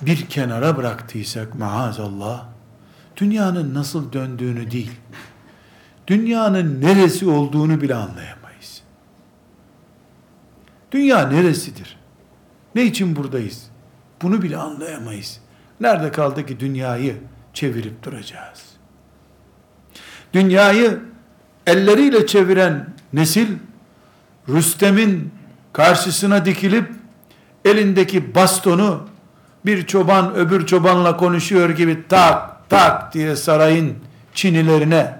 bir 0.01 0.25
kenara 0.25 0.77
bıraktıysak 0.77 1.55
maazallah 1.55 2.45
dünyanın 3.17 3.73
nasıl 3.73 4.13
döndüğünü 4.13 4.71
değil 4.71 4.91
dünyanın 6.07 6.81
neresi 6.81 7.29
olduğunu 7.29 7.81
bile 7.81 7.95
anlayamıyoruz. 7.95 8.41
Dünya 10.91 11.27
neresidir? 11.27 11.97
Ne 12.75 12.83
için 12.83 13.15
buradayız? 13.15 13.67
Bunu 14.21 14.41
bile 14.41 14.57
anlayamayız. 14.57 15.39
Nerede 15.79 16.11
kaldı 16.11 16.45
ki 16.45 16.59
dünyayı 16.59 17.17
çevirip 17.53 18.03
duracağız? 18.03 18.63
Dünyayı 20.33 20.99
elleriyle 21.67 22.27
çeviren 22.27 22.87
nesil, 23.13 23.47
Rüstem'in 24.49 25.31
karşısına 25.73 26.45
dikilip 26.45 26.91
elindeki 27.65 28.35
bastonu 28.35 29.07
bir 29.65 29.87
çoban 29.87 30.35
öbür 30.35 30.65
çobanla 30.65 31.17
konuşuyor 31.17 31.69
gibi 31.69 32.07
tak 32.09 32.69
tak 32.69 33.13
diye 33.13 33.35
sarayın 33.35 33.95
çinilerine 34.33 35.19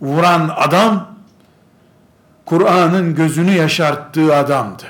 vuran 0.00 0.50
adam 0.56 1.12
Kur'an'ın 2.46 3.14
gözünü 3.14 3.50
yaşarttığı 3.50 4.36
adamdı. 4.36 4.84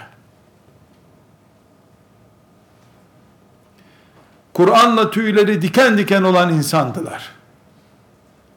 Kur'an'la 4.53 5.11
tüyleri 5.11 5.63
diken 5.63 5.99
diken 5.99 6.23
olan 6.23 6.53
insandılar. 6.53 7.33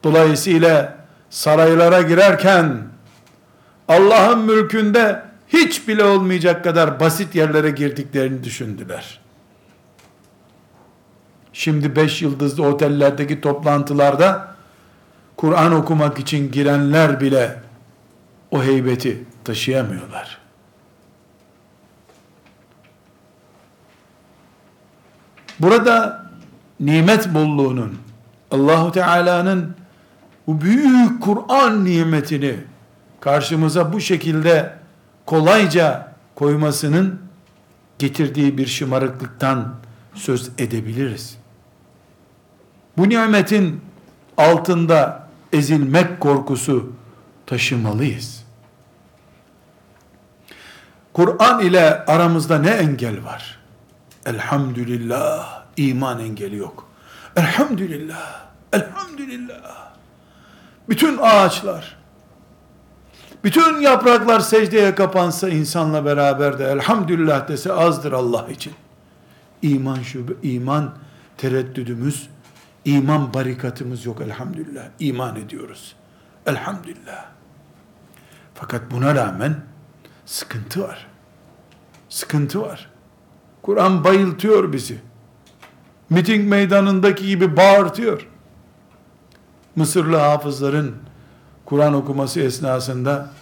Dolayısıyla 0.04 0.96
saraylara 1.30 2.02
girerken 2.02 2.82
Allah'ın 3.88 4.38
mülkünde 4.38 5.22
hiç 5.48 5.88
bile 5.88 6.04
olmayacak 6.04 6.64
kadar 6.64 7.00
basit 7.00 7.34
yerlere 7.34 7.70
girdiklerini 7.70 8.44
düşündüler. 8.44 9.20
Şimdi 11.52 11.96
beş 11.96 12.22
yıldızlı 12.22 12.66
otellerdeki 12.66 13.40
toplantılarda 13.40 14.56
Kur'an 15.36 15.72
okumak 15.72 16.18
için 16.18 16.52
girenler 16.52 17.20
bile 17.20 17.60
o 18.50 18.62
heybeti 18.62 19.24
taşıyamıyorlar. 19.44 20.38
Burada 25.60 26.26
nimet 26.80 27.34
bolluğunun 27.34 27.98
Allahu 28.50 28.92
Teala'nın 28.92 29.76
bu 30.46 30.60
büyük 30.60 31.22
Kur'an 31.22 31.84
nimetini 31.84 32.56
karşımıza 33.20 33.92
bu 33.92 34.00
şekilde 34.00 34.72
kolayca 35.26 36.12
koymasının 36.34 37.20
getirdiği 37.98 38.58
bir 38.58 38.66
şımarıklıktan 38.66 39.74
söz 40.14 40.50
edebiliriz. 40.58 41.38
Bu 42.98 43.08
nimetin 43.08 43.80
altında 44.36 45.28
ezilmek 45.52 46.20
korkusu 46.20 46.92
taşımalıyız. 47.46 48.44
Kur'an 51.12 51.60
ile 51.60 52.04
aramızda 52.04 52.58
ne 52.58 52.70
engel 52.70 53.24
var? 53.24 53.58
Elhamdülillah. 54.26 55.62
iman 55.76 56.20
engeli 56.20 56.56
yok. 56.56 56.88
Elhamdülillah. 57.36 58.46
Elhamdülillah. 58.72 59.92
Bütün 60.88 61.18
ağaçlar, 61.22 61.96
bütün 63.46 63.80
yapraklar 63.80 64.40
secdeye 64.40 64.94
kapansa 64.94 65.48
insanla 65.48 66.04
beraber 66.04 66.58
de 66.58 66.64
elhamdülillah 66.64 67.48
dese 67.48 67.72
azdır 67.72 68.12
Allah 68.12 68.46
için. 68.50 68.72
İman 69.62 70.02
şube, 70.02 70.32
iman 70.42 70.94
tereddüdümüz, 71.36 72.28
iman 72.84 73.34
barikatımız 73.34 74.06
yok 74.06 74.20
elhamdülillah. 74.20 74.82
İman 74.98 75.36
ediyoruz. 75.36 75.96
Elhamdülillah. 76.46 77.24
Fakat 78.54 78.90
buna 78.90 79.14
rağmen 79.14 79.56
sıkıntı 80.24 80.82
var. 80.82 81.06
Sıkıntı 82.08 82.62
var. 82.62 82.90
Kur'an 83.62 84.04
bayıltıyor 84.04 84.72
bizi. 84.72 84.98
Miting 86.10 86.48
meydanındaki 86.48 87.26
gibi 87.26 87.56
bağırtıyor. 87.56 88.28
Mısırlı 89.76 90.16
hafızların 90.16 90.96
Kur'an 91.64 91.94
okuması 91.94 92.40
esnasında 92.40 93.35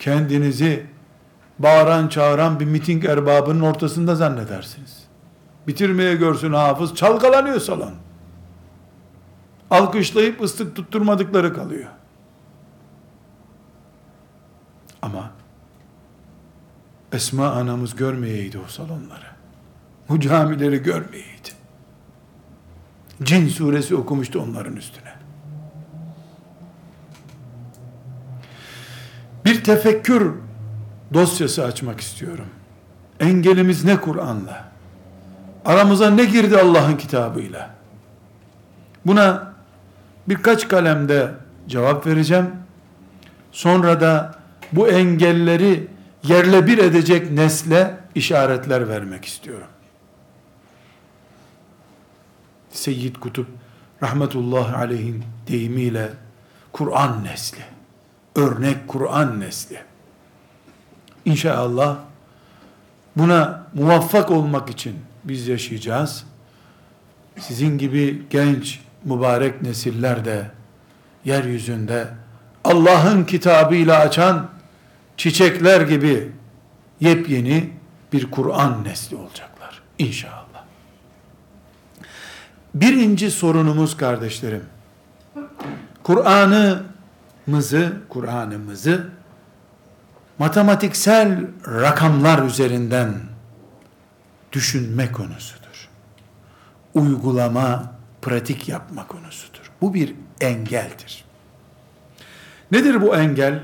kendinizi 0.00 0.86
bağıran 1.58 2.08
çağıran 2.08 2.60
bir 2.60 2.64
miting 2.64 3.04
erbabının 3.04 3.60
ortasında 3.60 4.14
zannedersiniz. 4.14 5.02
Bitirmeye 5.66 6.14
görsün 6.14 6.52
hafız, 6.52 6.94
çalkalanıyor 6.94 7.60
salon. 7.60 7.94
Alkışlayıp 9.70 10.40
ıslık 10.42 10.76
tutturmadıkları 10.76 11.54
kalıyor. 11.54 11.88
Ama 15.02 15.30
Esma 17.12 17.50
anamız 17.50 17.96
görmeyeydi 17.96 18.58
o 18.58 18.68
salonları. 18.68 19.26
Bu 20.08 20.20
camileri 20.20 20.82
görmeyeydi. 20.82 21.48
Cin 23.22 23.48
suresi 23.48 23.96
okumuştu 23.96 24.40
onların 24.40 24.76
üstüne. 24.76 25.09
Bir 29.60 29.64
tefekkür 29.64 30.32
dosyası 31.14 31.64
açmak 31.64 32.00
istiyorum. 32.00 32.44
Engelimiz 33.20 33.84
ne 33.84 34.00
Kur'an'la? 34.00 34.68
Aramıza 35.64 36.10
ne 36.10 36.24
girdi 36.24 36.58
Allah'ın 36.58 36.96
kitabıyla? 36.96 37.70
Buna 39.06 39.52
birkaç 40.28 40.68
kalemde 40.68 41.30
cevap 41.68 42.06
vereceğim. 42.06 42.50
Sonra 43.52 44.00
da 44.00 44.34
bu 44.72 44.88
engelleri 44.88 45.88
yerle 46.22 46.66
bir 46.66 46.78
edecek 46.78 47.30
nesle 47.30 47.96
işaretler 48.14 48.88
vermek 48.88 49.24
istiyorum. 49.24 49.68
Seyyid 52.70 53.16
Kutup 53.16 53.46
rahmetullahi 54.02 54.76
aleyhin 54.76 55.24
deyimiyle 55.48 56.08
Kur'an 56.72 57.24
nesli. 57.24 57.79
Örnek 58.36 58.88
Kur'an 58.88 59.40
nesli. 59.40 59.82
İnşallah 61.24 61.96
buna 63.16 63.66
muvaffak 63.74 64.30
olmak 64.30 64.70
için 64.70 64.96
biz 65.24 65.48
yaşayacağız. 65.48 66.24
Sizin 67.38 67.78
gibi 67.78 68.22
genç, 68.30 68.80
mübarek 69.04 69.62
nesiller 69.62 70.24
de 70.24 70.50
yeryüzünde 71.24 72.08
Allah'ın 72.64 73.24
kitabıyla 73.24 73.98
açan 73.98 74.48
çiçekler 75.16 75.80
gibi 75.80 76.32
yepyeni 77.00 77.70
bir 78.12 78.30
Kur'an 78.30 78.84
nesli 78.84 79.16
olacaklar. 79.16 79.82
İnşallah. 79.98 80.64
Birinci 82.74 83.30
sorunumuz 83.30 83.96
kardeşlerim, 83.96 84.64
Kur'an'ımızı, 87.50 87.92
Kur'an'ımızı 88.08 89.10
matematiksel 90.38 91.46
rakamlar 91.66 92.42
üzerinden 92.42 93.14
düşünme 94.52 95.12
konusudur. 95.12 95.88
Uygulama, 96.94 97.94
pratik 98.22 98.68
yapma 98.68 99.06
konusudur. 99.06 99.72
Bu 99.80 99.94
bir 99.94 100.14
engeldir. 100.40 101.24
Nedir 102.72 103.02
bu 103.02 103.16
engel? 103.16 103.62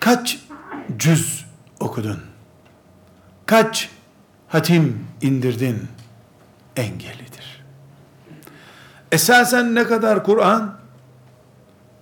Kaç 0.00 0.38
cüz 0.96 1.46
okudun? 1.80 2.20
Kaç 3.46 3.90
hatim 4.48 5.06
indirdin? 5.22 5.88
Engelidir. 6.76 7.23
Esasen 9.14 9.74
ne 9.74 9.84
kadar 9.84 10.24
Kur'an? 10.24 10.74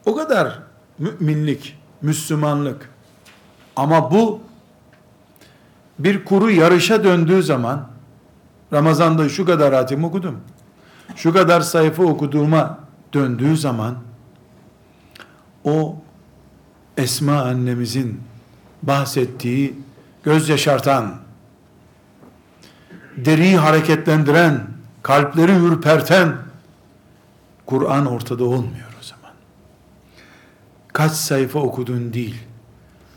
O 0.07 0.17
kadar 0.17 0.59
müminlik, 0.99 1.79
Müslümanlık. 2.03 2.89
Ama 3.77 4.11
bu 4.11 4.41
bir 5.99 6.25
kuru 6.25 6.51
yarışa 6.51 7.05
döndüğü 7.05 7.43
zaman 7.43 7.89
Ramazan'da 8.73 9.29
şu 9.29 9.47
kadar 9.47 9.75
hatim 9.75 10.05
okudum. 10.05 10.41
Şu 11.17 11.33
kadar 11.33 11.61
sayfa 11.61 12.03
okuduğuma 12.03 12.79
döndüğü 13.13 13.57
zaman 13.57 13.95
o 15.65 15.97
Esma 16.97 17.43
annemizin 17.43 18.21
bahsettiği 18.83 19.81
göz 20.25 20.49
yaşartan, 20.49 21.15
deriyi 23.17 23.57
hareketlendiren, 23.57 24.67
kalpleri 25.03 25.53
ürperten 25.53 26.52
Kur'an 27.67 28.07
ortada 28.07 28.45
olmuyor 28.45 28.93
o 29.01 29.03
zaman. 29.03 29.33
Kaç 30.93 31.13
sayfa 31.13 31.59
okudun 31.59 32.13
değil, 32.13 32.37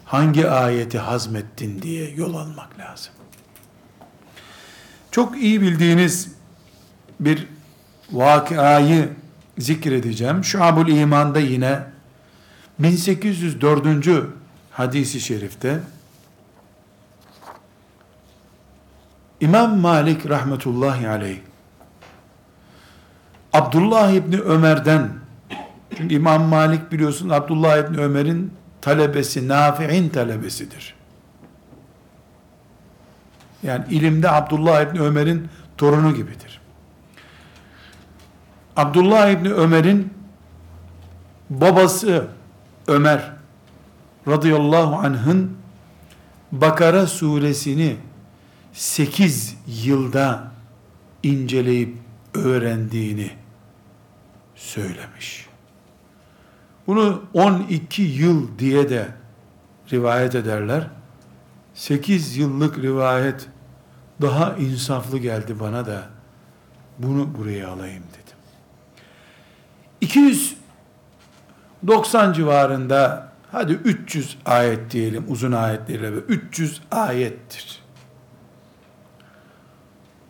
hangi 0.06 0.50
ayeti 0.50 1.00
hazmettin 1.00 1.82
diye 1.82 2.10
yol 2.10 2.36
almak 2.36 2.80
lazım. 2.80 3.14
Çok 5.12 5.38
iyi 5.38 5.62
bildiğiniz 5.62 6.32
bir 7.20 7.48
vakayı 8.12 9.10
zikredeceğim. 9.58 10.44
Şuabul 10.44 10.88
İman'da 10.88 11.40
yine 11.40 11.84
1804. 12.80 13.88
hadisi 14.72 15.20
şerifte 15.20 15.80
İmam 19.40 19.78
Malik 19.78 20.30
rahmetullahi 20.30 21.08
aleyh 21.10 21.40
Abdullah 23.56 24.12
İbni 24.12 24.40
Ömer'den 24.40 25.10
çünkü 25.98 26.16
İmam 26.16 26.44
Malik 26.44 26.92
biliyorsun 26.92 27.30
Abdullah 27.30 27.78
İbni 27.78 27.98
Ömer'in 27.98 28.54
talebesi, 28.82 29.48
Nafi'in 29.48 30.10
talebesidir. 30.10 30.96
Yani 33.64 33.86
ilimde 33.90 34.32
Abdullah 34.32 34.82
İbni 34.82 35.00
Ömer'in 35.00 35.48
torunu 35.78 36.16
gibidir. 36.16 36.62
Abdullah 38.76 39.30
İbni 39.30 39.50
Ömer'in 39.50 40.14
babası 41.50 42.28
Ömer 42.88 43.32
radıyallahu 44.28 44.96
anh'ın 44.96 45.58
Bakara 46.52 47.08
suresini 47.08 47.96
8 48.74 49.58
yılda 49.68 50.52
inceleyip 51.24 51.98
öğrendiğini 52.34 53.45
söylemiş. 54.66 55.48
Bunu 56.88 57.24
12 57.34 58.02
yıl 58.02 58.60
diye 58.60 58.90
de 58.90 59.08
rivayet 59.92 60.36
ederler. 60.36 60.88
8 61.74 62.38
yıllık 62.38 62.78
rivayet 62.78 63.48
daha 64.22 64.56
insaflı 64.56 65.18
geldi 65.18 65.60
bana 65.60 65.86
da 65.86 66.04
bunu 67.00 67.38
buraya 67.38 67.70
alayım 67.70 68.04
dedim. 68.14 68.38
290 70.02 72.34
civarında 72.34 73.32
hadi 73.52 73.74
300 73.74 74.38
ayet 74.46 74.92
diyelim 74.92 75.26
uzun 75.28 75.52
ayetlerle 75.52 76.10
300 76.10 76.82
ayettir. 76.92 77.80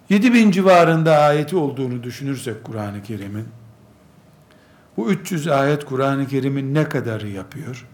7000 0.10 0.52
civarında 0.52 1.18
ayeti 1.18 1.56
olduğunu 1.56 2.04
düşünürsek 2.04 2.64
Kur'an-ı 2.64 3.04
Kerim'in 3.04 3.48
bu 4.98 5.10
300 5.10 5.48
ayet 5.48 5.86
Kur'an-ı 5.86 6.28
Kerim'in 6.28 6.74
ne 6.74 6.90
kadarı 6.90 7.28
yapıyor? 7.28 7.88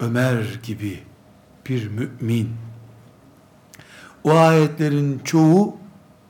Ömer 0.00 0.60
gibi 0.62 1.02
bir 1.68 1.88
mümin 1.88 2.50
o 4.24 4.30
ayetlerin 4.30 5.18
çoğu 5.18 5.76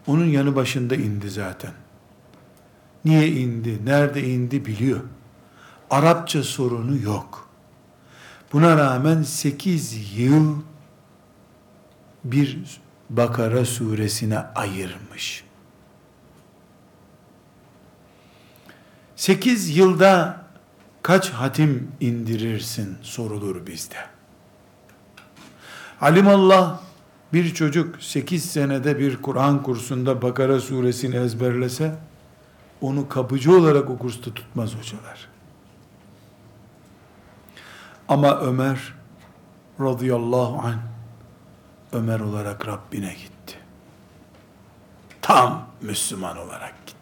onun 0.07 0.27
yanı 0.27 0.57
başında 0.57 0.95
indi 0.95 1.31
zaten. 1.31 1.73
Niye 3.05 3.29
indi, 3.29 3.87
nerede 3.87 4.23
indi 4.23 4.67
biliyor. 4.67 5.01
Arapça 5.91 6.43
sorunu 6.43 7.03
yok. 7.03 7.49
Buna 8.53 8.77
rağmen 8.77 9.23
8 9.23 10.19
yıl 10.19 10.57
bir 12.25 12.81
Bakara 13.11 13.65
suresine 13.65 14.39
ayırmış. 14.39 15.45
8 19.23 19.77
yılda 19.77 20.41
kaç 21.03 21.31
hatim 21.31 21.93
indirirsin 22.01 22.99
sorulur 23.03 23.67
bizde. 23.67 23.97
Alimallah 26.01 26.81
bir 27.33 27.55
çocuk 27.55 28.03
8 28.03 28.51
senede 28.51 28.99
bir 28.99 29.23
Kur'an 29.23 29.63
kursunda 29.63 30.23
Bakara 30.23 30.61
suresini 30.61 31.17
ezberlese 31.17 31.95
onu 32.81 33.09
kapıcı 33.09 33.57
olarak 33.59 33.91
o 33.91 33.99
kursta 33.99 34.35
tutmaz 34.35 34.75
hocalar. 34.75 35.29
Ama 38.09 38.41
Ömer 38.41 38.95
radıyallahu 39.81 40.67
anh 40.67 40.79
Ömer 41.93 42.21
olarak 42.21 42.67
Rabbine 42.67 43.15
gitti. 43.15 43.59
Tam 45.23 45.67
Müslüman 45.83 46.39
olarak 46.39 46.87
gitti. 46.87 46.93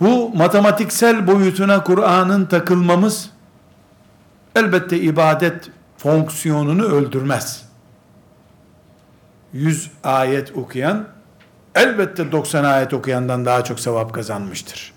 Bu 0.00 0.30
matematiksel 0.34 1.26
boyutuna 1.26 1.84
Kur'an'ın 1.84 2.46
takılmamız 2.46 3.30
elbette 4.56 5.00
ibadet 5.00 5.70
fonksiyonunu 5.96 6.82
öldürmez. 6.84 7.68
100 9.52 9.90
ayet 10.04 10.56
okuyan 10.56 11.08
elbette 11.74 12.32
90 12.32 12.64
ayet 12.64 12.94
okuyandan 12.94 13.44
daha 13.44 13.64
çok 13.64 13.80
sevap 13.80 14.14
kazanmıştır. 14.14 14.92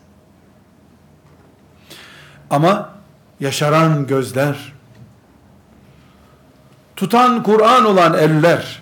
Ama 2.50 2.90
yaşaran 3.40 4.08
gözler, 4.08 4.74
tutan 6.96 7.44
Kur'an 7.44 7.86
olan 7.86 8.14
eller, 8.14 8.82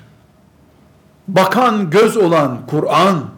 bakan 1.27 1.89
göz 1.89 2.17
olan 2.17 2.65
Kur'an, 2.67 3.29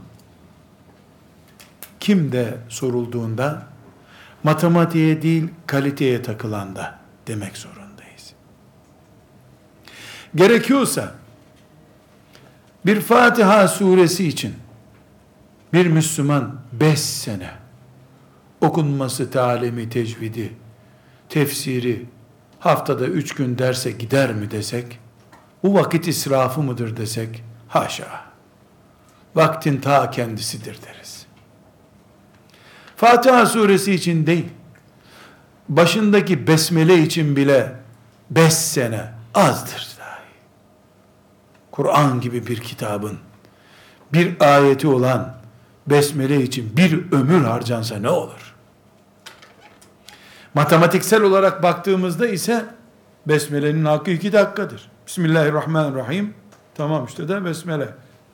kimde 2.01 2.57
sorulduğunda, 2.69 3.63
matematiğe 4.43 5.21
değil 5.21 5.47
kaliteye 5.67 6.21
takılanda 6.21 6.99
demek 7.27 7.57
zorundayız. 7.57 8.33
Gerekiyorsa, 10.35 11.11
bir 12.85 13.01
Fatiha 13.01 13.67
suresi 13.67 14.27
için, 14.27 14.53
bir 15.73 15.87
Müslüman 15.87 16.55
beş 16.71 16.99
sene, 16.99 17.49
okunması, 18.61 19.31
talimi, 19.31 19.89
tecvidi, 19.89 20.53
tefsiri, 21.29 22.05
haftada 22.59 23.05
üç 23.05 23.35
gün 23.35 23.57
derse 23.57 23.91
gider 23.91 24.33
mi 24.33 24.51
desek, 24.51 24.99
bu 25.63 25.73
vakit 25.73 26.07
israfı 26.07 26.61
mıdır 26.61 26.97
desek, 26.97 27.43
haşa. 27.67 28.21
Vaktin 29.35 29.81
ta 29.81 30.11
kendisidir 30.11 30.77
deriz. 30.87 31.00
Fatiha 33.01 33.45
suresi 33.45 33.93
için 33.93 34.27
değil, 34.27 34.45
başındaki 35.69 36.47
besmele 36.47 36.97
için 36.97 37.35
bile 37.35 37.75
beş 38.29 38.53
sene 38.53 39.11
azdır 39.33 39.87
dahi. 39.99 40.21
Kur'an 41.71 42.21
gibi 42.21 42.47
bir 42.47 42.59
kitabın, 42.59 43.17
bir 44.13 44.35
ayeti 44.39 44.87
olan 44.87 45.35
besmele 45.87 46.41
için 46.41 46.77
bir 46.77 47.11
ömür 47.11 47.43
harcansa 47.43 47.95
ne 47.95 48.09
olur? 48.09 48.55
Matematiksel 50.53 51.21
olarak 51.21 51.63
baktığımızda 51.63 52.27
ise 52.27 52.65
Besmele'nin 53.27 53.85
hakkı 53.85 54.11
iki 54.11 54.33
dakikadır. 54.33 54.91
Bismillahirrahmanirrahim. 55.07 56.33
Tamam 56.75 57.05
işte 57.05 57.29
de 57.29 57.45
Besmele 57.45 57.89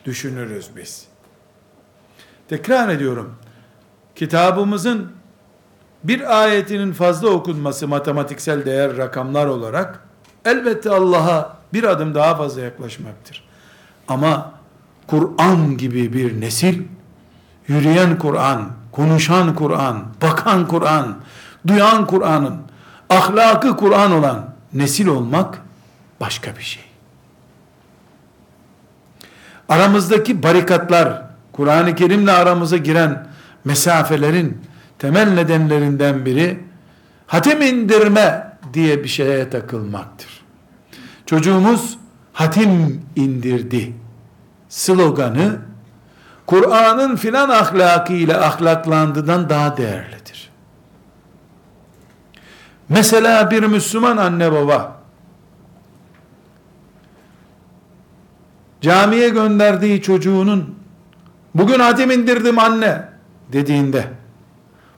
düşünürüz 0.05 0.69
biz. 0.75 1.05
Tekrar 2.49 2.89
ediyorum. 2.89 3.35
Kitabımızın 4.17 5.11
bir 6.03 6.41
ayetinin 6.41 6.93
fazla 6.93 7.29
okunması 7.29 7.87
matematiksel 7.87 8.65
değer 8.65 8.97
rakamlar 8.97 9.45
olarak 9.45 9.99
elbette 10.45 10.89
Allah'a 10.89 11.57
bir 11.73 11.83
adım 11.83 12.15
daha 12.15 12.35
fazla 12.35 12.61
yaklaşmaktır. 12.61 13.43
Ama 14.07 14.51
Kur'an 15.07 15.77
gibi 15.77 16.13
bir 16.13 16.41
nesil, 16.41 16.83
yürüyen 17.67 18.17
Kur'an, 18.17 18.71
konuşan 18.91 19.55
Kur'an, 19.55 20.05
bakan 20.21 20.67
Kur'an, 20.67 21.17
duyan 21.67 22.07
Kur'an'ın, 22.07 22.57
ahlakı 23.09 23.77
Kur'an 23.77 24.11
olan 24.11 24.53
nesil 24.73 25.07
olmak 25.07 25.61
başka 26.19 26.57
bir 26.57 26.63
şey. 26.63 26.83
Aramızdaki 29.69 30.43
barikatlar, 30.43 31.21
Kur'an-ı 31.51 31.95
Kerim'le 31.95 32.27
aramıza 32.27 32.77
giren 32.77 33.26
mesafelerin 33.67 34.61
temel 34.99 35.33
nedenlerinden 35.33 36.25
biri 36.25 36.59
hatim 37.27 37.61
indirme 37.61 38.57
diye 38.73 39.03
bir 39.03 39.07
şeye 39.07 39.49
takılmaktır. 39.49 40.29
Çocuğumuz 41.25 41.97
hatim 42.33 43.01
indirdi 43.15 43.93
sloganı 44.69 45.57
Kur'an'ın 46.45 47.15
filan 47.15 47.49
ahlakıyla 47.49 48.45
ahlaklandığından 48.45 49.49
daha 49.49 49.77
değerlidir. 49.77 50.49
Mesela 52.89 53.51
bir 53.51 53.63
Müslüman 53.63 54.17
anne 54.17 54.51
baba 54.51 55.01
camiye 58.81 59.29
gönderdiği 59.29 60.01
çocuğunun 60.01 60.75
bugün 61.55 61.79
hatim 61.79 62.11
indirdim 62.11 62.59
anne 62.59 63.16
dediğinde 63.53 64.07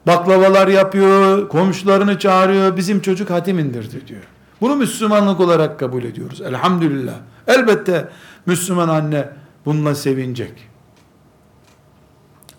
baklavalar 0.08 0.68
yapıyor, 0.68 1.50
komşularını 1.50 2.20
çağırıyor, 2.20 2.78
bizim 2.78 3.02
çocuk 3.02 3.30
hatim 3.30 3.60
indirdi 3.60 4.08
diyor. 4.08 4.24
Bunu 4.62 4.76
Müslümanlık 4.76 5.40
olarak 5.40 5.80
kabul 5.80 6.04
ediyoruz. 6.04 6.42
Elhamdülillah. 6.42 7.16
Elbette 7.48 8.10
Müslüman 8.46 8.90
anne 8.90 9.30
bununla 9.66 9.96
sevinecek. 9.96 10.70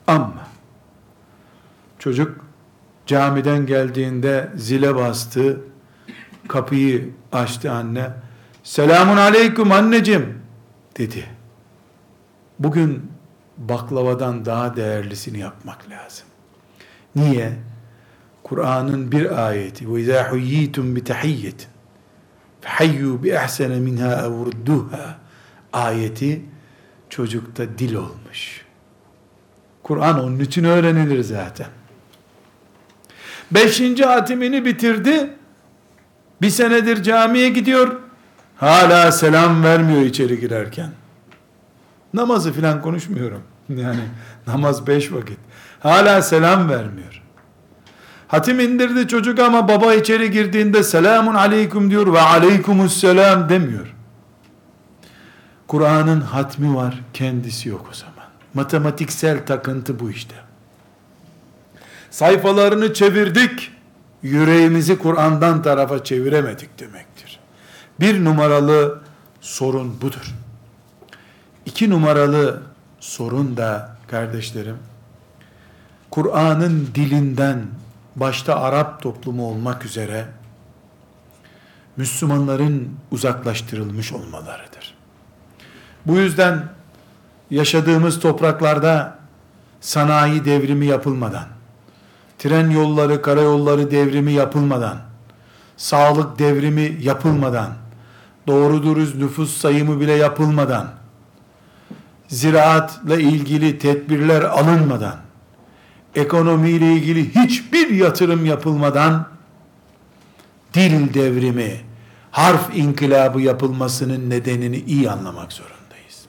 Ama 0.06 0.34
çocuk 1.98 2.36
camiden 3.06 3.66
geldiğinde 3.66 4.50
zile 4.56 4.94
bastı. 4.94 5.60
Kapıyı 6.48 7.10
açtı 7.32 7.72
anne. 7.72 8.10
Selamun 8.62 9.16
aleyküm 9.16 9.72
anneciğim 9.72 10.38
dedi. 10.98 11.24
Bugün 12.58 13.09
baklavadan 13.68 14.44
daha 14.44 14.76
değerlisini 14.76 15.38
yapmak 15.38 15.90
lazım. 15.90 16.26
Niye? 17.16 17.52
Kur'an'ın 18.42 19.12
bir 19.12 19.46
ayeti 19.48 19.88
bi 20.96 21.04
tahiyyetin 21.04 21.68
fehayyu 22.60 23.22
bi 23.22 23.38
ahsene 23.38 23.80
minha 23.80 24.26
evurduha 24.26 25.18
ayeti 25.72 26.42
çocukta 27.08 27.78
dil 27.78 27.94
olmuş. 27.94 28.64
Kur'an 29.82 30.24
onun 30.24 30.38
için 30.38 30.64
öğrenilir 30.64 31.22
zaten. 31.22 31.66
Beşinci 33.50 34.04
hatimini 34.04 34.64
bitirdi. 34.64 35.30
Bir 36.42 36.50
senedir 36.50 37.02
camiye 37.02 37.48
gidiyor. 37.48 38.00
Hala 38.56 39.12
selam 39.12 39.64
vermiyor 39.64 40.02
içeri 40.02 40.40
girerken. 40.40 40.90
Namazı 42.14 42.52
filan 42.52 42.82
konuşmuyorum. 42.82 43.42
Yani 43.76 44.00
namaz 44.46 44.86
beş 44.86 45.12
vakit. 45.12 45.38
Hala 45.80 46.22
selam 46.22 46.68
vermiyor. 46.68 47.22
Hatim 48.28 48.60
indirdi 48.60 49.08
çocuk 49.08 49.38
ama 49.38 49.68
baba 49.68 49.94
içeri 49.94 50.30
girdiğinde 50.30 50.82
selamun 50.82 51.34
aleyküm 51.34 51.90
diyor 51.90 52.12
ve 52.12 52.20
aleykumus 52.20 53.02
demiyor. 53.02 53.94
Kur'an'ın 55.66 56.20
hatmi 56.20 56.76
var, 56.76 57.00
kendisi 57.12 57.68
yok 57.68 57.86
o 57.92 57.94
zaman. 57.94 58.28
Matematiksel 58.54 59.46
takıntı 59.46 60.00
bu 60.00 60.10
işte 60.10 60.34
sayfalarını 62.10 62.94
çevirdik, 62.94 63.72
yüreğimizi 64.22 64.98
Kur'an'dan 64.98 65.62
tarafa 65.62 66.04
çeviremedik 66.04 66.78
demektir. 66.78 67.40
Bir 68.00 68.24
numaralı 68.24 69.00
sorun 69.40 70.00
budur. 70.00 70.34
İki 71.66 71.90
numaralı 71.90 72.62
sorun 73.00 73.56
da 73.56 73.96
kardeşlerim, 74.08 74.76
Kur'an'ın 76.10 76.88
dilinden 76.94 77.66
başta 78.16 78.60
Arap 78.60 79.02
toplumu 79.02 79.46
olmak 79.46 79.84
üzere 79.84 80.26
Müslümanların 81.96 82.88
uzaklaştırılmış 83.10 84.12
olmalarıdır. 84.12 84.94
Bu 86.06 86.16
yüzden 86.16 86.68
yaşadığımız 87.50 88.20
topraklarda 88.20 89.18
sanayi 89.80 90.44
devrimi 90.44 90.86
yapılmadan 90.86 91.46
tren 92.40 92.70
yolları, 92.70 93.22
karayolları 93.22 93.90
devrimi 93.90 94.32
yapılmadan, 94.32 94.96
sağlık 95.76 96.38
devrimi 96.38 96.98
yapılmadan, 97.00 97.74
doğru 98.46 98.82
dürüst 98.82 99.14
nüfus 99.14 99.56
sayımı 99.56 100.00
bile 100.00 100.12
yapılmadan, 100.12 100.99
ziraatla 102.30 103.16
ilgili 103.16 103.78
tedbirler 103.78 104.42
alınmadan, 104.42 105.16
ekonomiyle 106.14 106.92
ilgili 106.92 107.34
hiçbir 107.34 107.90
yatırım 107.90 108.44
yapılmadan, 108.44 109.28
dil 110.74 111.14
devrimi, 111.14 111.80
harf 112.30 112.76
inkılabı 112.76 113.40
yapılmasının 113.40 114.30
nedenini 114.30 114.76
iyi 114.76 115.10
anlamak 115.10 115.52
zorundayız. 115.52 116.26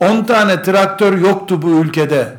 10 0.00 0.24
tane 0.24 0.62
traktör 0.62 1.18
yoktu 1.18 1.62
bu 1.62 1.70
ülkede 1.70 2.36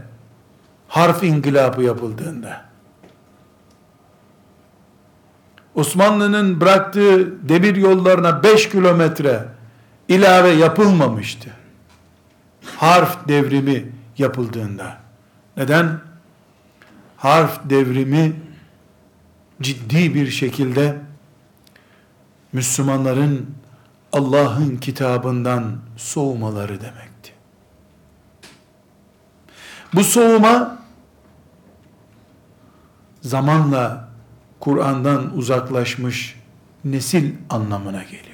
harf 0.88 1.23
inkılabı 1.23 1.84
yapıldığında. 1.84 2.67
Osmanlı'nın 5.75 6.62
bıraktığı 6.62 7.49
demir 7.49 7.75
yollarına 7.75 8.43
5 8.43 8.69
kilometre 8.69 9.56
ilave 10.07 10.49
yapılmamıştı. 10.49 11.49
Harf 12.77 13.27
devrimi 13.27 13.91
yapıldığında. 14.17 14.97
Neden? 15.57 15.99
Harf 17.17 17.69
devrimi 17.69 18.33
ciddi 19.61 20.13
bir 20.15 20.29
şekilde 20.29 20.97
Müslümanların 22.53 23.55
Allah'ın 24.13 24.77
kitabından 24.77 25.77
soğumaları 25.97 26.81
demekti. 26.81 27.33
Bu 29.93 30.03
soğuma 30.03 30.77
zamanla 33.21 34.09
Kur'an'dan 34.59 35.37
uzaklaşmış 35.37 36.35
nesil 36.85 37.33
anlamına 37.49 38.03
geliyor. 38.03 38.26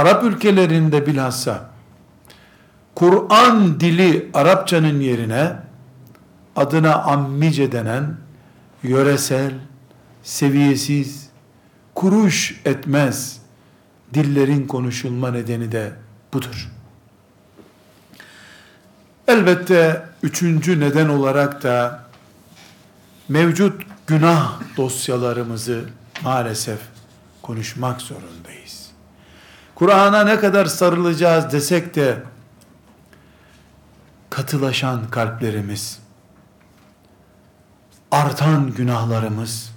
Arap 0.00 0.24
ülkelerinde 0.24 1.06
bilhassa 1.06 1.70
Kur'an 2.94 3.80
dili 3.80 4.30
Arapçanın 4.34 5.00
yerine 5.00 5.56
adına 6.56 6.94
ammice 6.94 7.72
denen 7.72 8.16
yöresel, 8.82 9.52
seviyesiz, 10.22 11.28
kuruş 11.94 12.60
etmez 12.64 13.40
dillerin 14.14 14.66
konuşulma 14.66 15.30
nedeni 15.30 15.72
de 15.72 15.92
budur. 16.32 16.70
Elbette 19.28 20.02
üçüncü 20.22 20.80
neden 20.80 21.08
olarak 21.08 21.62
da 21.62 22.04
mevcut 23.28 23.82
günah 24.06 24.60
dosyalarımızı 24.76 25.84
maalesef 26.22 26.78
konuşmak 27.42 28.00
zorundayız. 28.00 28.79
Kur'an'a 29.80 30.24
ne 30.24 30.40
kadar 30.40 30.66
sarılacağız 30.66 31.52
desek 31.52 31.94
de 31.94 32.16
katılaşan 34.30 35.10
kalplerimiz, 35.10 35.98
artan 38.10 38.74
günahlarımız, 38.74 39.72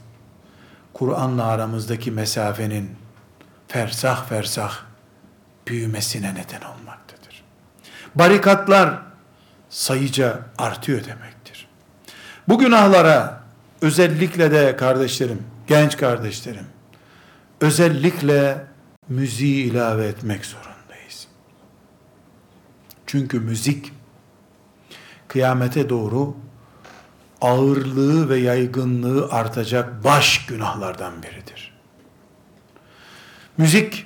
Kur'an'la 0.93 1.45
aramızdaki 1.45 2.11
mesafenin 2.11 2.95
fersah 3.67 4.25
fersah 4.25 4.73
büyümesine 5.67 6.31
neden 6.31 6.61
olmaktadır. 6.61 7.43
Barikatlar 8.15 8.99
sayıca 9.69 10.39
artıyor 10.57 11.03
demektir. 11.05 11.67
Bu 12.47 12.59
günahlara 12.59 13.43
özellikle 13.81 14.51
de 14.51 14.75
kardeşlerim, 14.75 15.43
genç 15.67 15.97
kardeşlerim, 15.97 16.67
özellikle 17.61 18.72
müziği 19.09 19.65
ilave 19.65 20.07
etmek 20.07 20.45
zorundayız. 20.45 21.27
Çünkü 23.05 23.39
müzik 23.39 23.91
kıyamete 25.27 25.89
doğru 25.89 26.35
ağırlığı 27.41 28.29
ve 28.29 28.37
yaygınlığı 28.37 29.29
artacak 29.31 30.03
baş 30.03 30.45
günahlardan 30.45 31.23
biridir. 31.23 31.73
Müzik 33.57 34.05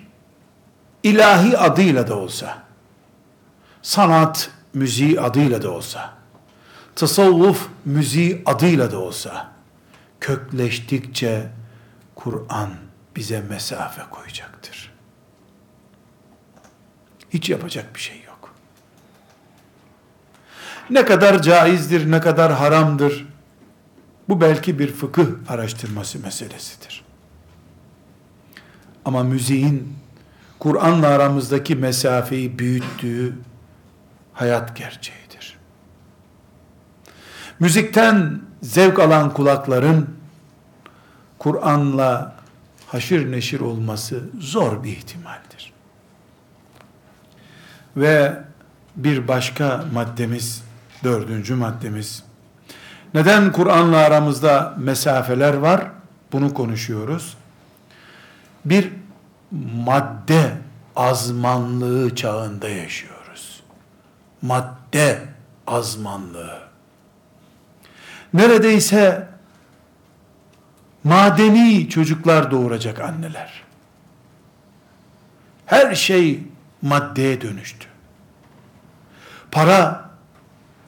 ilahi 1.03 1.57
adıyla 1.57 2.07
da 2.07 2.15
olsa, 2.15 2.63
sanat 3.81 4.51
müziği 4.73 5.21
adıyla 5.21 5.61
da 5.61 5.71
olsa, 5.71 6.13
tasavvuf 6.95 7.67
müziği 7.85 8.41
adıyla 8.45 8.91
da 8.91 8.99
olsa, 8.99 9.51
kökleştikçe 10.19 11.49
Kur'an 12.15 12.69
bize 13.15 13.41
mesafe 13.41 14.01
koyacaktır. 14.11 14.86
Hiç 17.37 17.49
yapacak 17.49 17.95
bir 17.95 17.99
şey 17.99 18.23
yok. 18.27 18.53
Ne 20.89 21.05
kadar 21.05 21.41
caizdir, 21.41 22.11
ne 22.11 22.21
kadar 22.21 22.53
haramdır, 22.53 23.27
bu 24.29 24.41
belki 24.41 24.79
bir 24.79 24.91
fıkıh 24.91 25.25
araştırması 25.47 26.19
meselesidir. 26.19 27.03
Ama 29.05 29.23
müziğin 29.23 29.93
Kur'an'la 30.59 31.07
aramızdaki 31.07 31.75
mesafeyi 31.75 32.59
büyüttüğü 32.59 33.33
hayat 34.33 34.75
gerçeğidir. 34.75 35.57
Müzikten 37.59 38.41
zevk 38.61 38.99
alan 38.99 39.33
kulakların 39.33 40.09
Kur'an'la 41.39 42.35
haşır 42.87 43.31
neşir 43.31 43.59
olması 43.59 44.29
zor 44.39 44.83
bir 44.83 44.91
ihtimaldir. 44.91 45.76
Ve 47.97 48.33
bir 48.95 49.27
başka 49.27 49.85
maddemiz, 49.93 50.63
dördüncü 51.03 51.55
maddemiz, 51.55 52.23
neden 53.13 53.51
Kur'an'la 53.51 53.97
aramızda 53.97 54.73
mesafeler 54.77 55.53
var? 55.53 55.81
Bunu 56.31 56.53
konuşuyoruz. 56.53 57.37
Bir 58.65 58.91
madde 59.85 60.51
azmanlığı 60.95 62.15
çağında 62.15 62.69
yaşıyoruz. 62.69 63.63
Madde 64.41 65.19
azmanlığı. 65.67 66.59
Neredeyse 68.33 69.27
madeni 71.03 71.89
çocuklar 71.89 72.51
doğuracak 72.51 72.99
anneler. 72.99 73.63
Her 75.65 75.95
şey 75.95 76.46
maddeye 76.81 77.41
dönüştü. 77.41 77.87
Para 79.51 80.09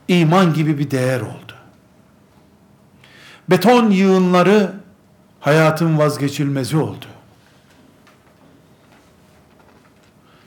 iman 0.08 0.54
gibi 0.54 0.78
bir 0.78 0.91
değer 0.91 1.21
oldu. 1.21 1.54
Beton 3.49 3.89
yığınları 3.89 4.73
hayatın 5.39 5.97
vazgeçilmezi 5.97 6.78
oldu. 6.78 7.06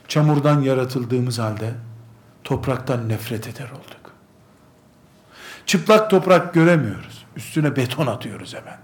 Çamurdan 0.07 0.61
yaratıldığımız 0.61 1.39
halde 1.39 1.73
topraktan 2.43 3.09
nefret 3.09 3.47
eder 3.47 3.69
olduk. 3.69 4.13
Çıplak 5.65 6.09
toprak 6.09 6.53
göremiyoruz. 6.53 7.25
Üstüne 7.35 7.75
beton 7.75 8.07
atıyoruz 8.07 8.55
hemen. 8.55 8.77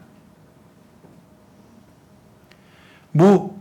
Bu 3.16 3.54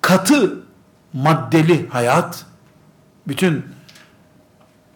katı 0.00 0.67
maddeli 1.12 1.88
hayat 1.88 2.46
bütün 3.28 3.64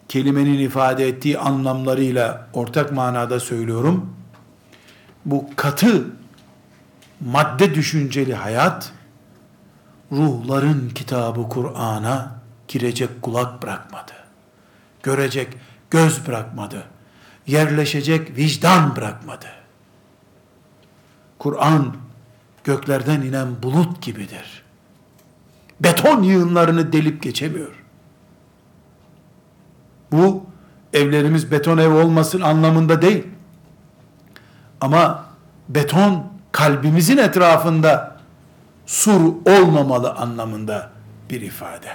kelimenin 0.09 0.59
ifade 0.59 1.07
ettiği 1.07 1.39
anlamlarıyla 1.39 2.47
ortak 2.53 2.91
manada 2.91 3.39
söylüyorum. 3.39 4.15
Bu 5.25 5.49
katı 5.55 6.07
madde 7.19 7.75
düşünceli 7.75 8.35
hayat 8.35 8.91
ruhların 10.11 10.89
kitabı 10.89 11.49
Kur'an'a 11.49 12.35
girecek 12.67 13.21
kulak 13.21 13.63
bırakmadı. 13.63 14.11
Görecek 15.03 15.47
göz 15.91 16.27
bırakmadı. 16.27 16.83
Yerleşecek 17.47 18.37
vicdan 18.37 18.95
bırakmadı. 18.95 19.47
Kur'an 21.39 21.95
göklerden 22.63 23.21
inen 23.21 23.63
bulut 23.63 24.01
gibidir. 24.01 24.62
Beton 25.79 26.23
yığınlarını 26.23 26.93
delip 26.93 27.23
geçemiyor. 27.23 27.83
Bu 30.11 30.45
evlerimiz 30.93 31.51
beton 31.51 31.77
ev 31.77 31.89
olmasın 31.89 32.41
anlamında 32.41 33.01
değil. 33.01 33.27
Ama 34.81 35.25
beton 35.69 36.33
kalbimizin 36.51 37.17
etrafında 37.17 38.17
sur 38.85 39.33
olmamalı 39.45 40.11
anlamında 40.11 40.91
bir 41.29 41.41
ifade. 41.41 41.91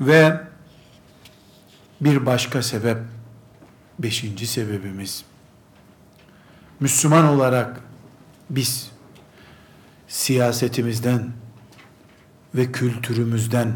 Ve 0.00 0.40
bir 2.00 2.26
başka 2.26 2.62
sebep 2.62 2.98
beşinci 3.98 4.46
sebebimiz, 4.46 5.24
Müslüman 6.80 7.24
olarak 7.24 7.80
biz 8.50 8.89
siyasetimizden 10.10 11.32
ve 12.54 12.72
kültürümüzden 12.72 13.72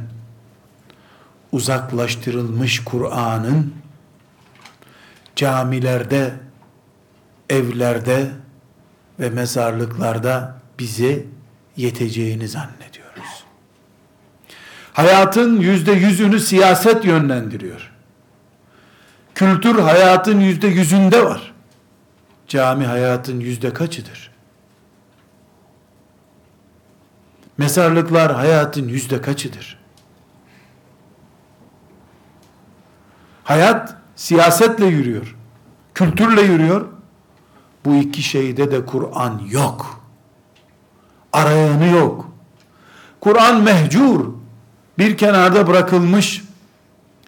uzaklaştırılmış 1.52 2.84
Kur'an'ın 2.84 3.74
camilerde, 5.36 6.34
evlerde 7.50 8.30
ve 9.20 9.30
mezarlıklarda 9.30 10.60
bize 10.78 11.26
yeteceğini 11.76 12.48
zannediyoruz. 12.48 13.44
Hayatın 14.92 15.60
yüzde 15.60 15.92
yüzünü 15.92 16.40
siyaset 16.40 17.04
yönlendiriyor. 17.04 17.92
Kültür 19.34 19.78
hayatın 19.78 20.40
yüzde 20.40 20.66
yüzünde 20.66 21.24
var. 21.24 21.54
Cami 22.48 22.86
hayatın 22.86 23.40
yüzde 23.40 23.72
kaçıdır? 23.72 24.33
Mezarlıklar 27.58 28.34
hayatın 28.34 28.88
yüzde 28.88 29.20
kaçıdır? 29.20 29.78
Hayat 33.44 33.96
siyasetle 34.16 34.86
yürüyor. 34.86 35.36
Kültürle 35.94 36.42
yürüyor. 36.42 36.86
Bu 37.84 37.94
iki 37.94 38.22
şeyde 38.22 38.70
de 38.70 38.86
Kur'an 38.86 39.42
yok. 39.50 40.00
Arayanı 41.32 41.86
yok. 41.86 42.28
Kur'an 43.20 43.62
mehcur. 43.62 44.34
Bir 44.98 45.16
kenarda 45.16 45.66
bırakılmış 45.66 46.44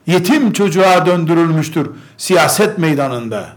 yetim 0.07 0.53
çocuğa 0.53 1.07
döndürülmüştür 1.07 1.91
siyaset 2.17 2.79
meydanında 2.79 3.49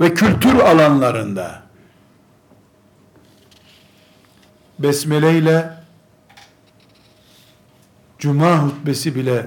ve 0.00 0.14
kültür 0.14 0.54
alanlarında. 0.54 1.67
Besmele 4.78 5.38
ile 5.38 5.78
Cuma 8.18 8.58
hutbesi 8.58 9.14
bile 9.14 9.46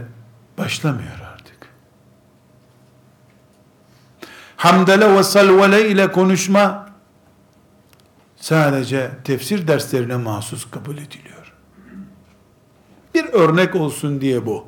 başlamıyor 0.58 1.20
artık. 1.34 1.58
Hamdele 4.56 5.16
ve 5.16 5.24
salvele 5.24 5.90
ile 5.90 6.12
konuşma 6.12 6.90
sadece 8.36 9.12
tefsir 9.24 9.68
derslerine 9.68 10.16
mahsus 10.16 10.72
kabul 10.72 10.98
ediliyor. 10.98 11.54
Bir 13.16 13.26
örnek 13.26 13.76
olsun 13.76 14.22
diye 14.22 14.46
bu. 14.46 14.66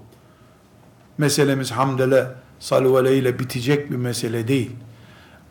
Meselemiz 1.18 1.72
hamdele 1.72 2.28
salvele 2.59 3.18
ile 3.18 3.39
bitecek 3.39 3.91
bir 3.91 3.95
mesele 3.95 4.47
değil. 4.47 4.72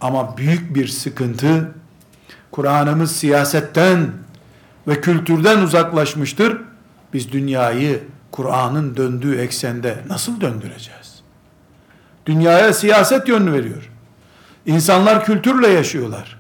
Ama 0.01 0.37
büyük 0.37 0.75
bir 0.75 0.89
sıkıntı 0.89 1.75
Kur'an'ımız 2.51 3.17
siyasetten 3.17 4.13
ve 4.89 5.01
kültürden 5.01 5.59
uzaklaşmıştır. 5.59 6.57
Biz 7.13 7.33
dünyayı 7.33 8.03
Kur'an'ın 8.31 8.97
döndüğü 8.97 9.39
eksende 9.39 9.99
nasıl 10.09 10.41
döndüreceğiz? 10.41 11.23
Dünyaya 12.27 12.73
siyaset 12.73 13.29
yönü 13.29 13.53
veriyor. 13.53 13.91
İnsanlar 14.67 15.25
kültürle 15.25 15.69
yaşıyorlar. 15.69 16.39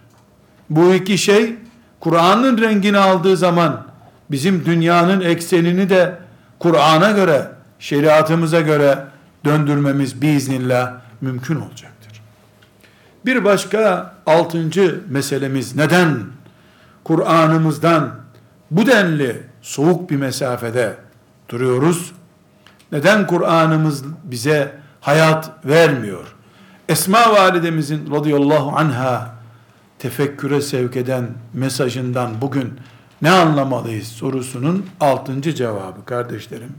Bu 0.70 0.94
iki 0.94 1.18
şey 1.18 1.56
Kur'an'ın 2.00 2.58
rengini 2.58 2.98
aldığı 2.98 3.36
zaman 3.36 3.86
bizim 4.30 4.64
dünyanın 4.64 5.20
eksenini 5.20 5.90
de 5.90 6.18
Kur'an'a 6.58 7.10
göre, 7.10 7.48
şeriatımıza 7.78 8.60
göre 8.60 9.04
döndürmemiz 9.44 10.22
biiznillah 10.22 10.92
mümkün 11.20 11.56
olacaktır. 11.56 12.22
Bir 13.26 13.44
başka 13.44 14.14
altıncı 14.26 15.00
meselemiz 15.08 15.76
neden 15.76 16.18
Kur'an'ımızdan 17.04 18.21
bu 18.72 18.86
denli 18.86 19.42
soğuk 19.62 20.10
bir 20.10 20.16
mesafede 20.16 20.96
duruyoruz? 21.48 22.12
Neden 22.92 23.26
Kur'an'ımız 23.26 24.04
bize 24.24 24.78
hayat 25.00 25.50
vermiyor? 25.64 26.34
Esma 26.88 27.32
validemizin 27.32 28.10
radıyallahu 28.10 28.76
anha 28.76 29.34
tefekküre 29.98 30.60
sevk 30.60 30.96
eden 30.96 31.28
mesajından 31.54 32.30
bugün 32.40 32.74
ne 33.22 33.30
anlamalıyız 33.30 34.08
sorusunun 34.08 34.86
altıncı 35.00 35.54
cevabı 35.54 36.04
kardeşlerim. 36.04 36.74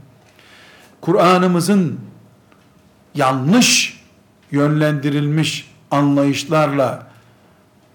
Kur'an'ımızın 1.00 2.00
yanlış 3.14 4.00
yönlendirilmiş 4.50 5.70
anlayışlarla 5.90 7.06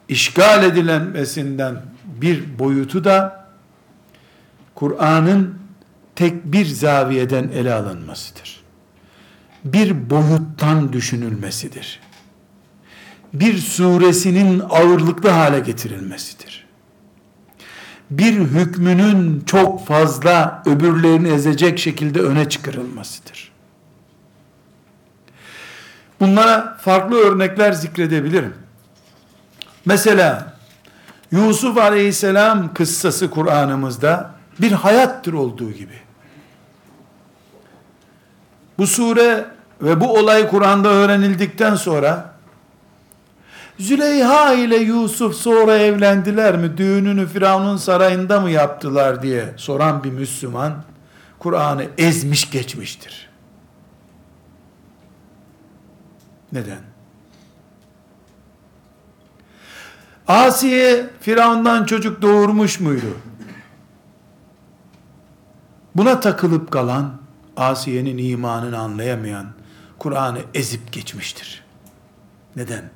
işgal 0.07 0.63
edilenmesinden 0.63 1.81
bir 2.05 2.59
boyutu 2.59 3.03
da 3.03 3.38
Kur'an'ın 4.79 5.59
tek 6.15 6.45
bir 6.45 6.65
zaviyeden 6.65 7.47
ele 7.47 7.73
alınmasıdır. 7.73 8.63
Bir 9.63 10.09
boyuttan 10.09 10.93
düşünülmesidir. 10.93 11.99
Bir 13.33 13.57
suresinin 13.57 14.61
ağırlıklı 14.69 15.29
hale 15.29 15.59
getirilmesidir. 15.59 16.65
Bir 18.09 18.33
hükmünün 18.33 19.43
çok 19.45 19.87
fazla 19.87 20.63
öbürlerini 20.65 21.27
ezecek 21.27 21.79
şekilde 21.79 22.21
öne 22.21 22.49
çıkarılmasıdır. 22.49 23.51
Bunlara 26.19 26.77
farklı 26.81 27.17
örnekler 27.17 27.71
zikredebilirim. 27.71 28.53
Mesela 29.85 30.53
Yusuf 31.31 31.77
Aleyhisselam 31.77 32.73
kıssası 32.73 33.29
Kur'an'ımızda 33.29 34.38
bir 34.61 34.71
hayattır 34.71 35.33
olduğu 35.33 35.71
gibi. 35.71 35.99
Bu 38.77 38.87
sure 38.87 39.45
ve 39.81 40.01
bu 40.01 40.17
olay 40.17 40.47
Kur'an'da 40.47 40.89
öğrenildikten 40.89 41.75
sonra 41.75 42.33
Züleyha 43.79 44.53
ile 44.53 44.77
Yusuf 44.77 45.35
sonra 45.35 45.77
evlendiler 45.77 46.57
mi? 46.57 46.77
Düğününü 46.77 47.27
Firavun'un 47.27 47.77
sarayında 47.77 48.41
mı 48.41 48.49
yaptılar 48.49 49.21
diye 49.21 49.53
soran 49.57 50.03
bir 50.03 50.11
Müslüman 50.11 50.83
Kur'an'ı 51.39 51.85
ezmiş 51.97 52.51
geçmiştir. 52.51 53.29
Neden? 56.51 56.79
Asiye 60.27 61.09
Firavundan 61.21 61.85
çocuk 61.85 62.21
doğurmuş 62.21 62.79
muydu? 62.79 63.17
Buna 65.95 66.19
takılıp 66.19 66.71
kalan, 66.71 67.11
Asiye'nin 67.57 68.17
imanını 68.17 68.77
anlayamayan, 68.77 69.45
Kur'an'ı 69.99 70.39
ezip 70.53 70.91
geçmiştir. 70.91 71.63
Neden? 72.55 72.89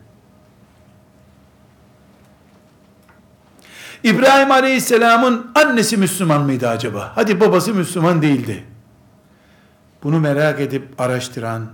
İbrahim 4.03 4.51
Aleyhisselam'ın 4.51 5.51
annesi 5.55 5.97
Müslüman 5.97 6.41
mıydı 6.41 6.69
acaba? 6.69 7.11
Hadi 7.15 7.39
babası 7.39 7.73
Müslüman 7.73 8.21
değildi. 8.21 8.63
Bunu 10.03 10.19
merak 10.19 10.59
edip 10.59 11.01
araştıran, 11.01 11.69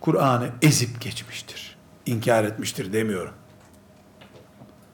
Kur'an'ı 0.00 0.48
ezip 0.62 1.00
geçmiştir. 1.00 1.76
İnkar 2.06 2.44
etmiştir 2.44 2.92
demiyorum. 2.92 3.34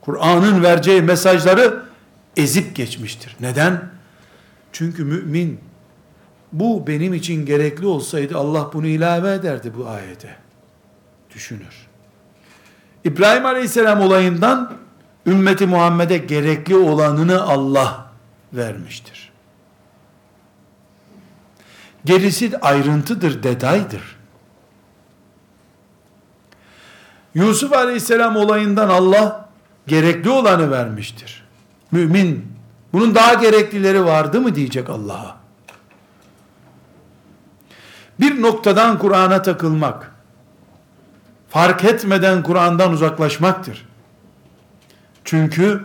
Kur'an'ın 0.00 0.62
vereceği 0.62 1.02
mesajları 1.02 1.82
ezip 2.36 2.76
geçmiştir. 2.76 3.36
Neden? 3.40 3.90
Çünkü 4.72 5.04
mümin 5.04 5.60
bu 6.52 6.86
benim 6.86 7.14
için 7.14 7.46
gerekli 7.46 7.86
olsaydı 7.86 8.38
Allah 8.38 8.70
bunu 8.72 8.86
ilave 8.86 9.34
ederdi 9.34 9.72
bu 9.78 9.88
ayete. 9.88 10.36
Düşünür. 11.34 11.86
İbrahim 13.04 13.46
Aleyhisselam 13.46 14.00
olayından 14.00 14.72
ümmeti 15.26 15.66
Muhammed'e 15.66 16.18
gerekli 16.18 16.76
olanını 16.76 17.42
Allah 17.42 18.12
vermiştir. 18.52 19.32
Gerisi 22.04 22.58
ayrıntıdır, 22.58 23.42
detaydır. 23.42 24.16
Yusuf 27.34 27.72
Aleyhisselam 27.72 28.36
olayından 28.36 28.88
Allah 28.88 29.48
gerekli 29.86 30.30
olanı 30.30 30.70
vermiştir. 30.70 31.44
Mümin 31.90 32.51
bunun 32.92 33.14
daha 33.14 33.34
gereklileri 33.34 34.04
vardı 34.04 34.40
mı 34.40 34.54
diyecek 34.54 34.90
Allah'a. 34.90 35.36
Bir 38.20 38.42
noktadan 38.42 38.98
Kur'an'a 38.98 39.42
takılmak, 39.42 40.12
fark 41.48 41.84
etmeden 41.84 42.42
Kur'an'dan 42.42 42.92
uzaklaşmaktır. 42.92 43.88
Çünkü 45.24 45.84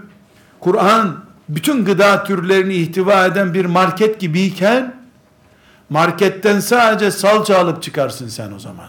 Kur'an 0.59 1.25
bütün 1.49 1.85
gıda 1.85 2.23
türlerini 2.23 2.73
ihtiva 2.73 3.25
eden 3.25 3.53
bir 3.53 3.65
market 3.65 4.19
gibiyken, 4.19 4.95
marketten 5.89 6.59
sadece 6.59 7.11
salça 7.11 7.57
alıp 7.57 7.83
çıkarsın 7.83 8.27
sen 8.27 8.51
o 8.51 8.59
zaman. 8.59 8.87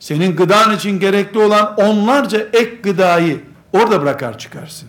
senin 0.00 0.36
gıdan 0.36 0.74
için 0.74 1.00
gerekli 1.00 1.38
olan 1.38 1.74
onlarca 1.76 2.38
ek 2.52 2.76
gıdayı 2.82 3.40
orada 3.72 4.02
bırakar 4.02 4.38
çıkarsın. 4.38 4.88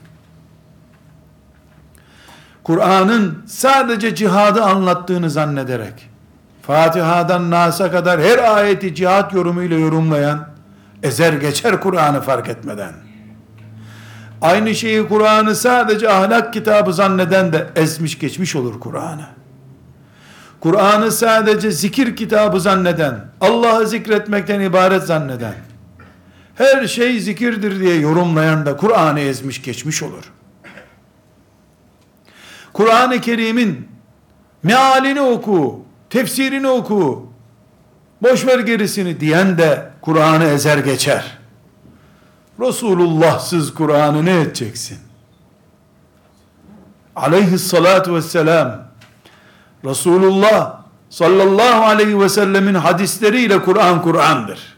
Kur'an'ın 2.68 3.44
sadece 3.46 4.16
cihadı 4.16 4.64
anlattığını 4.64 5.30
zannederek, 5.30 6.10
Fatiha'dan 6.62 7.52
Nas'a 7.52 7.92
kadar 7.92 8.22
her 8.22 8.56
ayeti 8.56 8.96
cihat 8.96 9.34
yorumuyla 9.34 9.80
yorumlayan, 9.80 10.48
ezer 11.04 11.34
geçer 11.34 11.82
Kur'an'ı 11.82 12.22
fark 12.22 12.50
etmeden. 12.50 12.94
Aynı 14.42 14.76
şeyi 14.76 15.08
Kur'an'ı 15.08 15.56
sadece 15.56 16.10
ahlak 16.10 16.54
kitabı 16.54 16.94
zanneden 16.94 17.54
de 17.54 17.68
ezmiş 17.76 18.20
geçmiş 18.20 18.56
olur 18.56 18.80
Kur'an'ı. 18.80 19.26
Kur'an'ı 20.60 21.12
sadece 21.12 21.72
zikir 21.72 22.16
kitabı 22.16 22.60
zanneden, 22.60 23.16
Allah'ı 23.42 23.88
zikretmekten 23.88 24.60
ibaret 24.60 25.04
zanneden, 25.04 25.56
her 26.56 26.88
şey 26.88 27.20
zikirdir 27.20 27.80
diye 27.80 27.96
yorumlayan 27.96 28.66
da 28.66 28.78
Kur'an'ı 28.78 29.20
ezmiş 29.20 29.62
geçmiş 29.62 30.04
olur. 30.04 30.37
Kur'an-ı 32.78 33.22
Kerim'in 33.22 33.88
mealini 34.64 35.22
oku, 35.22 35.80
tefsirini 36.10 36.68
oku, 36.68 37.30
boş 38.22 38.48
ver 38.48 38.60
gerisini 38.60 39.20
diyen 39.20 39.58
de 39.58 39.90
Kur'an'ı 40.02 40.44
ezer 40.44 40.78
geçer. 40.78 41.38
Resulullahsız 42.60 43.74
Kur'an'ı 43.74 44.26
ne 44.26 44.42
edeceksin? 44.42 44.98
Aleyhissalatu 47.16 48.16
vesselam 48.16 48.88
Resulullah 49.86 50.82
sallallahu 51.10 51.86
aleyhi 51.86 52.20
ve 52.20 52.30
sellemin 52.30 52.74
hadisleriyle 52.74 53.62
Kur'an 53.62 54.02
Kur'an'dır. 54.02 54.78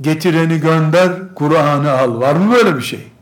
Getireni 0.00 0.60
gönder, 0.60 1.34
Kur'an'ı 1.34 1.92
al. 1.92 2.20
Var 2.20 2.34
mı 2.34 2.54
böyle 2.54 2.76
bir 2.76 2.82
şey? 2.82 3.12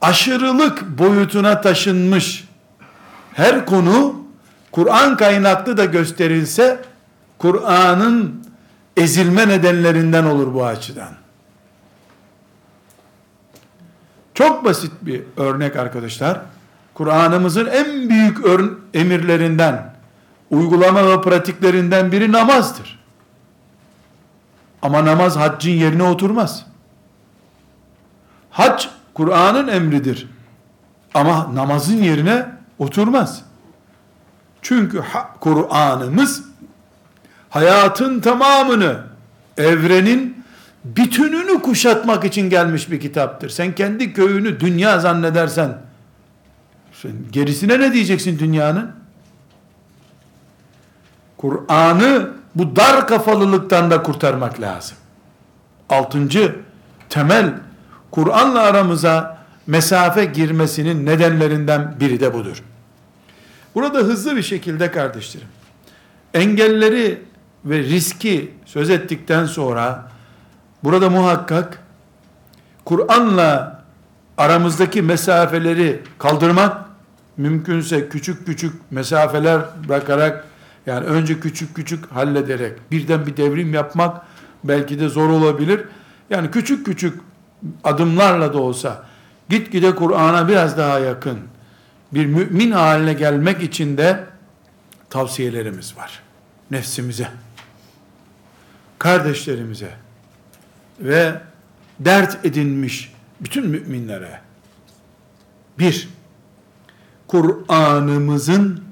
Aşırılık 0.00 0.98
boyutuna 0.98 1.60
taşınmış 1.60 2.48
her 3.34 3.66
konu 3.66 4.24
Kur'an 4.72 5.16
kaynaklı 5.16 5.76
da 5.76 5.84
gösterilse 5.84 6.80
Kur'an'ın 7.38 8.44
ezilme 8.96 9.48
nedenlerinden 9.48 10.24
olur 10.24 10.54
bu 10.54 10.66
açıdan. 10.66 11.08
Çok 14.34 14.64
basit 14.64 14.92
bir 15.02 15.22
örnek 15.36 15.76
arkadaşlar. 15.76 16.40
Kur'an'ımızın 16.94 17.66
en 17.66 18.08
büyük 18.08 18.38
emirlerinden, 18.94 19.94
uygulama 20.50 21.08
ve 21.08 21.22
pratiklerinden 21.22 22.12
biri 22.12 22.32
namazdır. 22.32 22.98
Ama 24.82 25.04
namaz 25.04 25.36
haccın 25.36 25.70
yerine 25.70 26.02
oturmaz. 26.02 26.66
Hac 28.50 28.86
Kur'an'ın 29.18 29.68
emridir. 29.68 30.28
Ama 31.14 31.54
namazın 31.54 31.96
yerine 31.96 32.46
oturmaz. 32.78 33.42
Çünkü 34.62 35.02
Kur'an'ımız 35.40 36.44
hayatın 37.50 38.20
tamamını, 38.20 39.00
evrenin 39.56 40.44
bütününü 40.84 41.62
kuşatmak 41.62 42.24
için 42.24 42.50
gelmiş 42.50 42.90
bir 42.90 43.00
kitaptır. 43.00 43.48
Sen 43.48 43.74
kendi 43.74 44.12
köyünü 44.12 44.60
dünya 44.60 44.98
zannedersen, 45.00 45.78
sen 46.92 47.12
gerisine 47.32 47.80
ne 47.80 47.92
diyeceksin 47.92 48.38
dünyanın? 48.38 48.90
Kur'an'ı 51.36 52.30
bu 52.54 52.76
dar 52.76 53.06
kafalılıktan 53.06 53.90
da 53.90 54.02
kurtarmak 54.02 54.60
lazım. 54.60 54.96
Altıncı 55.88 56.56
temel 57.08 57.54
Kur'an'la 58.10 58.60
aramıza 58.60 59.38
mesafe 59.66 60.24
girmesinin 60.24 61.06
nedenlerinden 61.06 61.94
biri 62.00 62.20
de 62.20 62.34
budur. 62.34 62.62
Burada 63.74 63.98
hızlı 63.98 64.36
bir 64.36 64.42
şekilde 64.42 64.90
kardeşlerim, 64.90 65.48
engelleri 66.34 67.22
ve 67.64 67.78
riski 67.78 68.54
söz 68.64 68.90
ettikten 68.90 69.44
sonra 69.44 70.08
burada 70.84 71.10
muhakkak 71.10 71.82
Kur'an'la 72.84 73.82
aramızdaki 74.38 75.02
mesafeleri 75.02 76.02
kaldırmak 76.18 76.76
mümkünse 77.36 78.08
küçük 78.08 78.46
küçük 78.46 78.72
mesafeler 78.90 79.60
bırakarak 79.88 80.44
yani 80.86 81.06
önce 81.06 81.40
küçük 81.40 81.76
küçük 81.76 82.12
hallederek 82.12 82.72
birden 82.90 83.26
bir 83.26 83.36
devrim 83.36 83.74
yapmak 83.74 84.22
belki 84.64 85.00
de 85.00 85.08
zor 85.08 85.28
olabilir. 85.28 85.80
Yani 86.30 86.50
küçük 86.50 86.86
küçük 86.86 87.20
adımlarla 87.84 88.54
da 88.54 88.58
olsa 88.58 89.04
gitgide 89.48 89.94
Kur'an'a 89.94 90.48
biraz 90.48 90.78
daha 90.78 90.98
yakın 90.98 91.38
bir 92.14 92.26
mümin 92.26 92.70
haline 92.70 93.12
gelmek 93.12 93.62
için 93.62 93.96
de 93.96 94.24
tavsiyelerimiz 95.10 95.96
var. 95.96 96.22
Nefsimize, 96.70 97.28
kardeşlerimize 98.98 99.90
ve 101.00 101.40
dert 102.00 102.46
edinmiş 102.46 103.12
bütün 103.40 103.66
müminlere 103.66 104.40
bir, 105.78 106.08
Kur'an'ımızın 107.28 108.84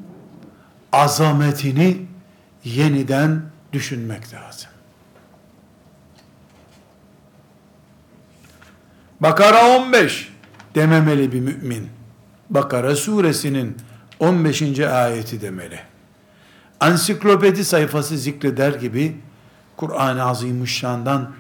azametini 0.92 2.06
yeniden 2.64 3.42
düşünmek 3.72 4.34
lazım. 4.34 4.70
Bakara 9.19 9.77
15 9.77 10.29
dememeli 10.75 11.31
bir 11.31 11.39
mümin. 11.39 11.89
Bakara 12.49 12.95
suresinin 12.95 13.77
15. 14.19 14.79
ayeti 14.79 15.41
demeli. 15.41 15.79
Ansiklopedi 16.79 17.65
sayfası 17.65 18.17
zikreder 18.17 18.73
gibi 18.73 19.17
Kur'an-ı 19.77 20.23
Azimüşşan'dan 20.23 21.31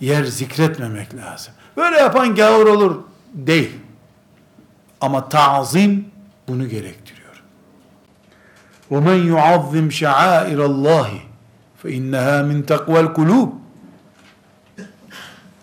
yer 0.00 0.24
zikretmemek 0.24 1.16
lazım. 1.16 1.54
Böyle 1.76 1.96
yapan 1.96 2.34
gavur 2.34 2.66
olur 2.66 3.00
değil. 3.34 3.70
Ama 5.00 5.28
tazim 5.28 6.06
bunu 6.48 6.68
gerektiriyor. 6.68 7.20
وَمَنْ 8.90 9.18
يُعَظِّمْ 9.34 9.86
شَعَائِرَ 10.00 10.60
اللّٰهِ 10.70 11.08
فَاِنَّهَا 11.82 12.36
مِنْ 12.50 12.58
تَقْوَى 12.72 13.00
الْقُلُوبِ 13.06 13.50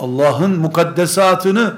Allah'ın 0.03 0.59
mukaddesatını 0.59 1.77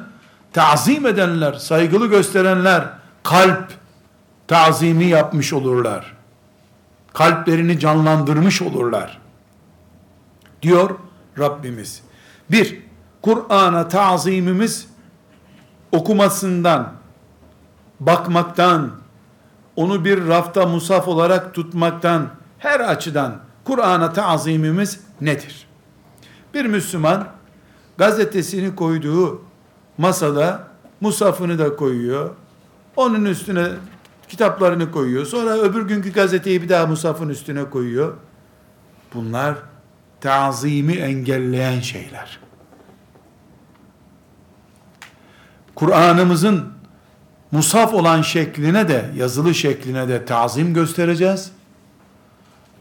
tazim 0.53 1.07
edenler, 1.07 1.53
saygılı 1.53 2.07
gösterenler, 2.07 2.89
kalp 3.23 3.73
tazimi 4.49 5.05
yapmış 5.05 5.53
olurlar. 5.53 6.15
Kalplerini 7.13 7.79
canlandırmış 7.79 8.63
olurlar. 8.63 9.21
Diyor 10.63 10.91
Rabbimiz. 11.39 12.03
Bir, 12.51 12.83
Kur'an'a 13.23 13.89
tazimimiz 13.89 14.89
okumasından, 15.93 16.93
bakmaktan, 18.01 18.91
onu 19.77 20.05
bir 20.05 20.29
rafta 20.29 20.67
musaf 20.67 21.09
olarak 21.09 21.55
tutmaktan, 21.55 22.29
her 22.59 22.81
açıdan 22.81 23.37
Kur'an'a 23.65 24.13
tazimimiz 24.13 25.01
nedir? 25.21 25.67
Bir 26.55 26.65
Müslüman 26.65 27.34
gazetesini 27.99 28.77
koyduğu 28.77 29.43
masada 29.99 30.69
musafını 31.01 31.59
da 31.59 31.77
koyuyor. 31.77 32.31
Onun 32.97 33.25
üstüne 33.25 33.69
kitaplarını 34.29 34.91
koyuyor. 34.91 35.27
Sonra 35.27 35.59
öbür 35.59 35.89
günkü 35.89 36.13
gazeteyi 36.13 36.63
bir 36.63 36.69
daha 36.69 36.87
musafın 36.87 37.29
üstüne 37.29 37.71
koyuyor. 37.71 38.15
Bunlar 39.15 39.55
tazimi 40.21 40.93
engelleyen 40.93 41.81
şeyler. 41.81 42.41
Kur'an'ımızın 45.75 46.65
musaf 47.53 47.95
olan 47.95 48.23
şekline 48.23 48.89
de, 48.89 49.11
yazılı 49.17 49.55
şekline 49.55 50.09
de 50.09 50.25
tazim 50.25 50.75
göstereceğiz. 50.75 51.51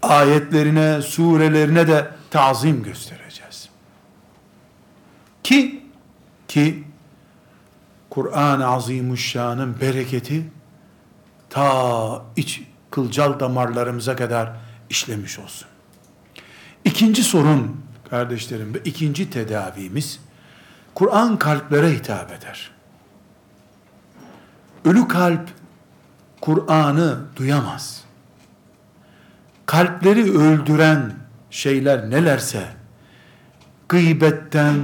Ayetlerine, 0.02 1.02
surelerine 1.02 1.88
de 1.88 2.08
tazim 2.32 2.84
göstereceğiz. 2.84 3.53
Ki, 5.44 5.84
ki 6.48 6.84
Kur'an-ı 8.10 8.68
Azimuşşan'ın 8.68 9.82
bereketi 9.82 10.52
ta 11.50 12.26
iç 12.36 12.62
kılcal 12.92 13.40
damarlarımıza 13.40 14.16
kadar 14.16 14.52
işlemiş 14.90 15.40
olsun. 15.40 15.68
İkinci 16.86 17.24
sorun 17.24 17.82
kardeşlerim 18.10 18.74
ve 18.74 18.80
ikinci 18.86 19.30
tedavimiz 19.30 20.20
Kur'an 20.96 21.40
kalplere 21.40 21.92
hitap 21.92 22.32
eder. 22.32 22.72
Ölü 24.86 25.08
kalp 25.08 25.50
Kur'an'ı 26.42 27.20
duyamaz. 27.36 28.04
kalpleri 29.66 30.38
öldüren 30.38 31.14
şeyler 31.52 32.10
nelerse, 32.10 32.68
gıybetten, 33.90 34.76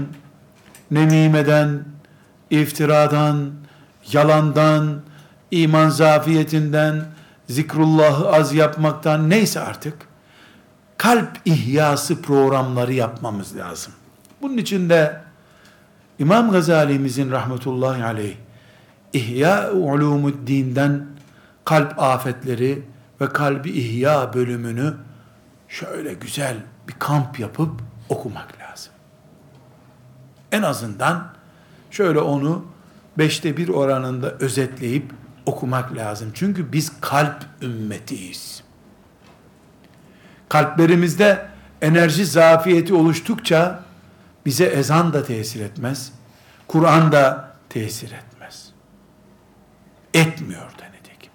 nemimeden, 0.91 1.85
iftiradan, 2.49 3.51
yalandan, 4.11 5.01
iman 5.51 5.89
zafiyetinden, 5.89 7.05
zikrullahı 7.49 8.29
az 8.29 8.53
yapmaktan 8.53 9.29
neyse 9.29 9.59
artık 9.59 9.93
kalp 10.97 11.29
ihyası 11.45 12.21
programları 12.21 12.93
yapmamız 12.93 13.57
lazım. 13.57 13.93
Bunun 14.41 14.57
için 14.57 14.89
de 14.89 15.21
İmam 16.19 16.51
Gazali'mizin 16.51 17.31
rahmetullahi 17.31 18.03
aleyh 18.03 18.35
İhya 19.13 19.71
Ulumuddin'den 19.71 21.05
kalp 21.65 21.99
afetleri 21.99 22.81
ve 23.21 23.29
kalbi 23.29 23.69
ihya 23.69 24.33
bölümünü 24.33 24.93
şöyle 25.67 26.13
güzel 26.13 26.57
bir 26.87 26.93
kamp 26.99 27.39
yapıp 27.39 27.81
okumak. 28.09 28.58
En 30.51 30.61
azından 30.61 31.33
şöyle 31.91 32.19
onu 32.19 32.65
beşte 33.17 33.57
bir 33.57 33.69
oranında 33.69 34.31
özetleyip 34.31 35.11
okumak 35.45 35.95
lazım. 35.95 36.31
Çünkü 36.33 36.71
biz 36.71 36.91
kalp 37.01 37.45
ümmetiyiz. 37.61 38.63
Kalplerimizde 40.49 41.47
enerji 41.81 42.25
zafiyeti 42.25 42.93
oluştukça 42.93 43.83
bize 44.45 44.65
ezan 44.65 45.13
da 45.13 45.23
tesir 45.23 45.61
etmez. 45.61 46.11
Kur'an 46.67 47.11
da 47.11 47.51
tesir 47.69 48.11
etmez. 48.11 48.71
Etmiyor 50.13 50.71
da 50.71 50.83
dedik. 50.93 51.29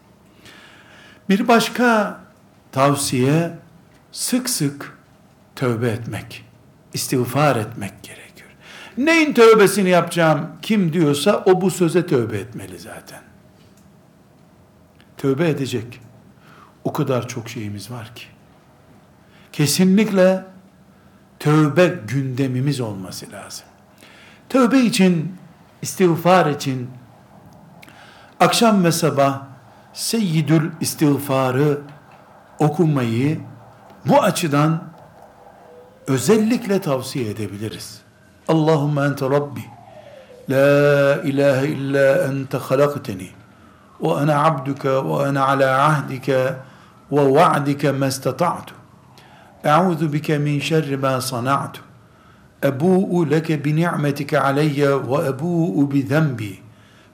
Bir 1.28 1.48
başka 1.48 2.18
tavsiye 2.72 3.58
sık 4.12 4.50
sık 4.50 4.98
tövbe 5.56 5.88
etmek, 5.88 6.44
istiğfar 6.92 7.56
etmek 7.56 8.02
gerekiyor. 8.02 8.33
Neyin 8.98 9.32
tövbesini 9.32 9.88
yapacağım 9.88 10.48
kim 10.62 10.92
diyorsa 10.92 11.42
o 11.46 11.60
bu 11.60 11.70
söze 11.70 12.06
tövbe 12.06 12.38
etmeli 12.38 12.78
zaten. 12.78 13.20
Tövbe 15.16 15.48
edecek. 15.48 16.00
O 16.84 16.92
kadar 16.92 17.28
çok 17.28 17.48
şeyimiz 17.48 17.90
var 17.90 18.12
ki. 18.14 18.24
Kesinlikle 19.52 20.44
tövbe 21.38 21.98
gündemimiz 22.08 22.80
olması 22.80 23.32
lazım. 23.32 23.66
Tövbe 24.48 24.80
için, 24.80 25.36
istiğfar 25.82 26.50
için 26.50 26.90
akşam 28.40 28.84
ve 28.84 28.92
sabah 28.92 29.54
Seyyidül 29.94 30.70
istiğfarı 30.80 31.80
okumayı 32.58 33.40
bu 34.04 34.22
açıdan 34.22 34.84
özellikle 36.06 36.80
tavsiye 36.80 37.30
edebiliriz. 37.30 38.03
اللهم 38.50 38.98
أنت 38.98 39.22
ربي 39.22 39.64
لا 40.48 41.24
إله 41.24 41.64
إلا 41.64 42.28
أنت 42.28 42.56
خلقتني 42.56 43.30
وأنا 44.00 44.34
عبدك 44.34 44.84
وأنا 44.84 45.40
على 45.40 45.64
عهدك 45.64 46.60
ووعدك 47.10 47.86
ما 47.86 48.08
استطعت. 48.08 48.70
أعوذ 49.66 50.08
بك 50.08 50.30
من 50.30 50.60
شر 50.60 50.96
ما 50.96 51.20
صنعت. 51.20 51.76
أبوء 52.64 53.26
لك 53.26 53.52
بنعمتك 53.52 54.34
علي 54.34 54.88
وأبوء 54.88 55.84
بذنبي. 55.84 56.62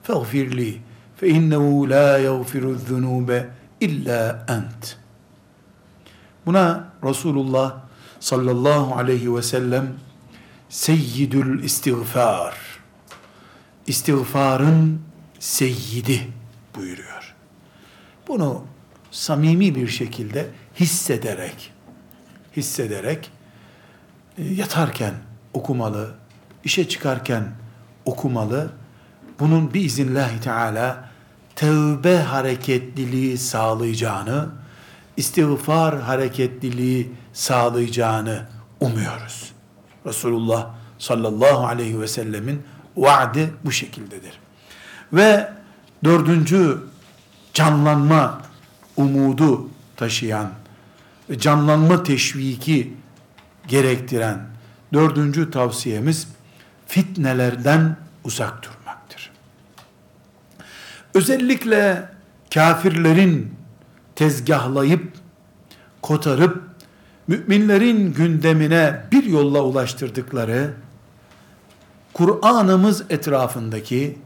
فاغفر 0.03 0.43
لي 0.43 0.81
فإنه 1.17 1.87
لا 1.87 2.17
يغفر 2.17 2.59
الذنوب 2.59 3.45
إلا 3.83 4.45
أنت. 4.49 4.83
هنا 6.47 6.89
رسول 7.03 7.37
الله 7.37 7.79
صلى 8.19 8.51
الله 8.51 8.95
عليه 8.95 9.27
وسلم 9.27 9.97
seyyidül 10.71 11.63
istiğfar 11.63 12.55
istiğfarın 13.87 15.01
seyyidi 15.39 16.27
buyuruyor. 16.75 17.35
Bunu 18.27 18.63
samimi 19.11 19.75
bir 19.75 19.87
şekilde 19.87 20.49
hissederek 20.79 21.73
hissederek 22.57 23.31
e, 24.37 24.43
yatarken 24.43 25.13
okumalı, 25.53 26.13
işe 26.63 26.89
çıkarken 26.89 27.43
okumalı. 28.05 28.71
Bunun 29.39 29.73
biiznillahü 29.73 30.41
teala 30.41 31.09
tevbe 31.55 32.17
hareketliliği 32.17 33.37
sağlayacağını, 33.37 34.49
istiğfar 35.17 36.01
hareketliliği 36.01 37.11
sağlayacağını 37.33 38.47
umuyoruz. 38.79 39.50
Resulullah 40.05 40.69
sallallahu 40.99 41.67
aleyhi 41.67 42.01
ve 42.01 42.07
sellemin 42.07 42.63
vaadi 42.97 43.53
bu 43.65 43.71
şekildedir. 43.71 44.33
Ve 45.13 45.53
dördüncü 46.03 46.77
canlanma 47.53 48.41
umudu 48.97 49.69
taşıyan 49.95 50.51
canlanma 51.37 52.03
teşviki 52.03 52.93
gerektiren 53.67 54.47
dördüncü 54.93 55.51
tavsiyemiz 55.51 56.27
fitnelerden 56.87 57.97
uzak 58.23 58.63
durmaktır. 58.63 59.31
Özellikle 61.13 62.09
kafirlerin 62.53 63.55
tezgahlayıp 64.15 65.13
kotarıp 66.01 66.70
müminlerin 67.31 68.13
gündemine 68.13 69.01
bir 69.11 69.23
yolla 69.23 69.61
ulaştırdıkları 69.61 70.73
Kur'an'ımız 72.13 73.03
etrafındaki 73.09 74.17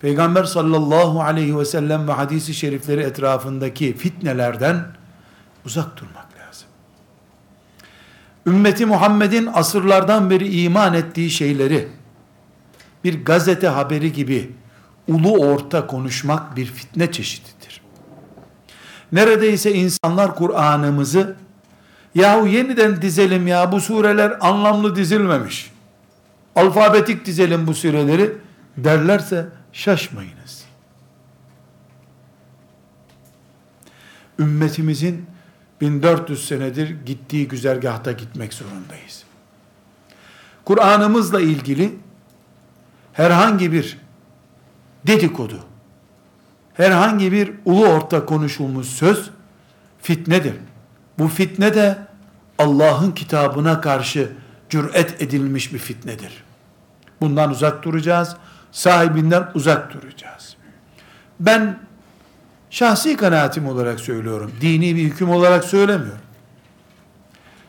Peygamber 0.00 0.44
sallallahu 0.44 1.22
aleyhi 1.22 1.58
ve 1.58 1.64
sellem 1.64 2.08
ve 2.08 2.12
hadisi 2.12 2.54
şerifleri 2.54 3.00
etrafındaki 3.00 3.96
fitnelerden 3.96 4.84
uzak 5.64 5.96
durmak 5.96 6.26
lazım. 6.38 6.68
Ümmeti 8.46 8.86
Muhammed'in 8.86 9.48
asırlardan 9.54 10.30
beri 10.30 10.60
iman 10.62 10.94
ettiği 10.94 11.30
şeyleri 11.30 11.88
bir 13.04 13.24
gazete 13.24 13.68
haberi 13.68 14.12
gibi 14.12 14.52
ulu 15.08 15.38
orta 15.38 15.86
konuşmak 15.86 16.56
bir 16.56 16.66
fitne 16.66 17.12
çeşididir. 17.12 17.80
Neredeyse 19.12 19.72
insanlar 19.72 20.34
Kur'an'ımızı 20.34 21.36
yahu 22.16 22.46
yeniden 22.46 23.02
dizelim 23.02 23.46
ya 23.46 23.72
bu 23.72 23.80
sureler 23.80 24.36
anlamlı 24.40 24.96
dizilmemiş. 24.96 25.70
Alfabetik 26.54 27.26
dizelim 27.26 27.66
bu 27.66 27.74
sureleri 27.74 28.32
derlerse 28.76 29.46
şaşmayınız. 29.72 30.64
Ümmetimizin 34.38 35.26
1400 35.80 36.48
senedir 36.48 36.96
gittiği 37.06 37.48
güzergahta 37.48 38.12
gitmek 38.12 38.54
zorundayız. 38.54 39.24
Kur'an'ımızla 40.64 41.40
ilgili 41.40 41.98
herhangi 43.12 43.72
bir 43.72 43.98
dedikodu, 45.06 45.64
herhangi 46.74 47.32
bir 47.32 47.52
ulu 47.64 47.86
orta 47.86 48.26
konuşulmuş 48.26 48.86
söz 48.86 49.30
fitnedir. 50.02 50.54
Bu 51.18 51.28
fitne 51.28 51.74
de 51.74 52.05
Allah'ın 52.58 53.12
kitabına 53.12 53.80
karşı 53.80 54.32
cüret 54.70 55.22
edilmiş 55.22 55.72
bir 55.72 55.78
fitnedir. 55.78 56.44
Bundan 57.20 57.50
uzak 57.50 57.82
duracağız. 57.82 58.36
Sahibinden 58.72 59.48
uzak 59.54 59.94
duracağız. 59.94 60.56
Ben 61.40 61.78
şahsi 62.70 63.16
kanaatim 63.16 63.66
olarak 63.66 64.00
söylüyorum. 64.00 64.52
Dini 64.60 64.96
bir 64.96 65.02
hüküm 65.02 65.30
olarak 65.30 65.64
söylemiyorum. 65.64 66.20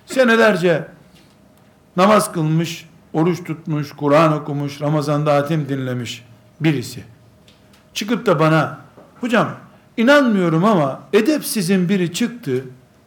Senelerce 0.05 0.87
namaz 1.97 2.31
kılmış, 2.31 2.85
oruç 3.13 3.43
tutmuş, 3.43 3.91
Kur'an 3.91 4.33
okumuş, 4.33 4.81
Ramazan'da 4.81 5.35
hatim 5.35 5.69
dinlemiş 5.69 6.25
birisi. 6.59 7.03
Çıkıp 7.93 8.25
da 8.25 8.39
bana, 8.39 8.79
hocam 9.21 9.55
inanmıyorum 9.97 10.65
ama 10.65 10.99
edepsizin 11.13 11.89
biri 11.89 12.13
çıktı. 12.13 12.63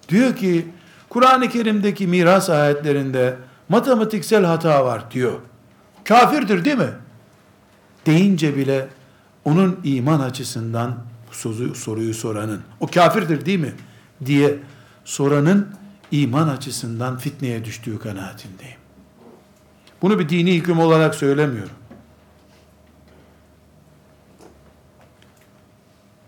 Diyor 0.08 0.36
ki 0.36 0.66
Kur'an-ı 1.10 1.48
Kerim'deki 1.48 2.06
miras 2.06 2.50
ayetlerinde 2.50 3.36
matematiksel 3.68 4.44
hata 4.44 4.84
var 4.84 5.10
diyor. 5.10 5.40
Kafirdir 6.04 6.64
değil 6.64 6.78
mi? 6.78 6.90
Deyince 8.06 8.56
bile 8.56 8.88
onun 9.44 9.80
iman 9.84 10.20
açısından 10.20 10.98
soruyu, 11.30 11.74
soruyu 11.74 12.14
soranın 12.14 12.60
o 12.80 12.86
kafirdir 12.86 13.46
değil 13.46 13.58
mi 13.58 13.72
diye 14.26 14.58
soranın 15.04 15.74
iman 16.10 16.48
açısından 16.48 17.18
fitneye 17.18 17.64
düştüğü 17.64 17.98
kanaatindeyim. 17.98 18.78
Bunu 20.02 20.18
bir 20.18 20.28
dini 20.28 20.54
hüküm 20.56 20.78
olarak 20.80 21.14
söylemiyorum. 21.14 21.74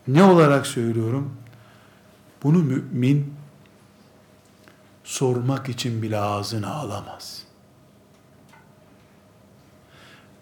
Ne 0.08 0.22
olarak 0.22 0.66
söylüyorum? 0.66 1.36
Bunu 2.42 2.58
mümin 2.58 3.34
sormak 5.04 5.68
için 5.68 6.02
bile 6.02 6.18
ağzını 6.18 6.74
alamaz. 6.74 7.42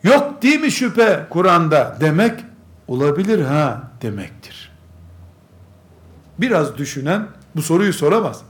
Yok 0.02 0.42
değil 0.42 0.60
mi 0.60 0.70
şüphe 0.70 1.26
Kur'an'da 1.30 1.96
demek 2.00 2.40
olabilir 2.88 3.44
ha 3.44 3.90
demektir. 4.02 4.70
Biraz 6.38 6.78
düşünen 6.78 7.26
bu 7.56 7.62
soruyu 7.62 7.92
soramaz. 7.92 8.42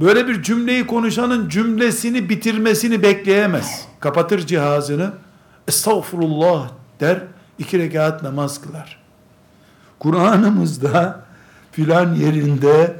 Böyle 0.00 0.28
bir 0.28 0.42
cümleyi 0.42 0.86
konuşanın 0.86 1.48
cümlesini 1.48 2.28
bitirmesini 2.28 3.02
bekleyemez. 3.02 3.86
Kapatır 4.00 4.46
cihazını, 4.46 5.12
estağfurullah 5.68 6.68
der, 7.00 7.22
iki 7.58 7.78
rekat 7.78 8.22
namaz 8.22 8.60
kılar. 8.60 9.00
Kur'an'ımızda 9.98 11.20
filan 11.72 12.14
yerinde 12.14 12.96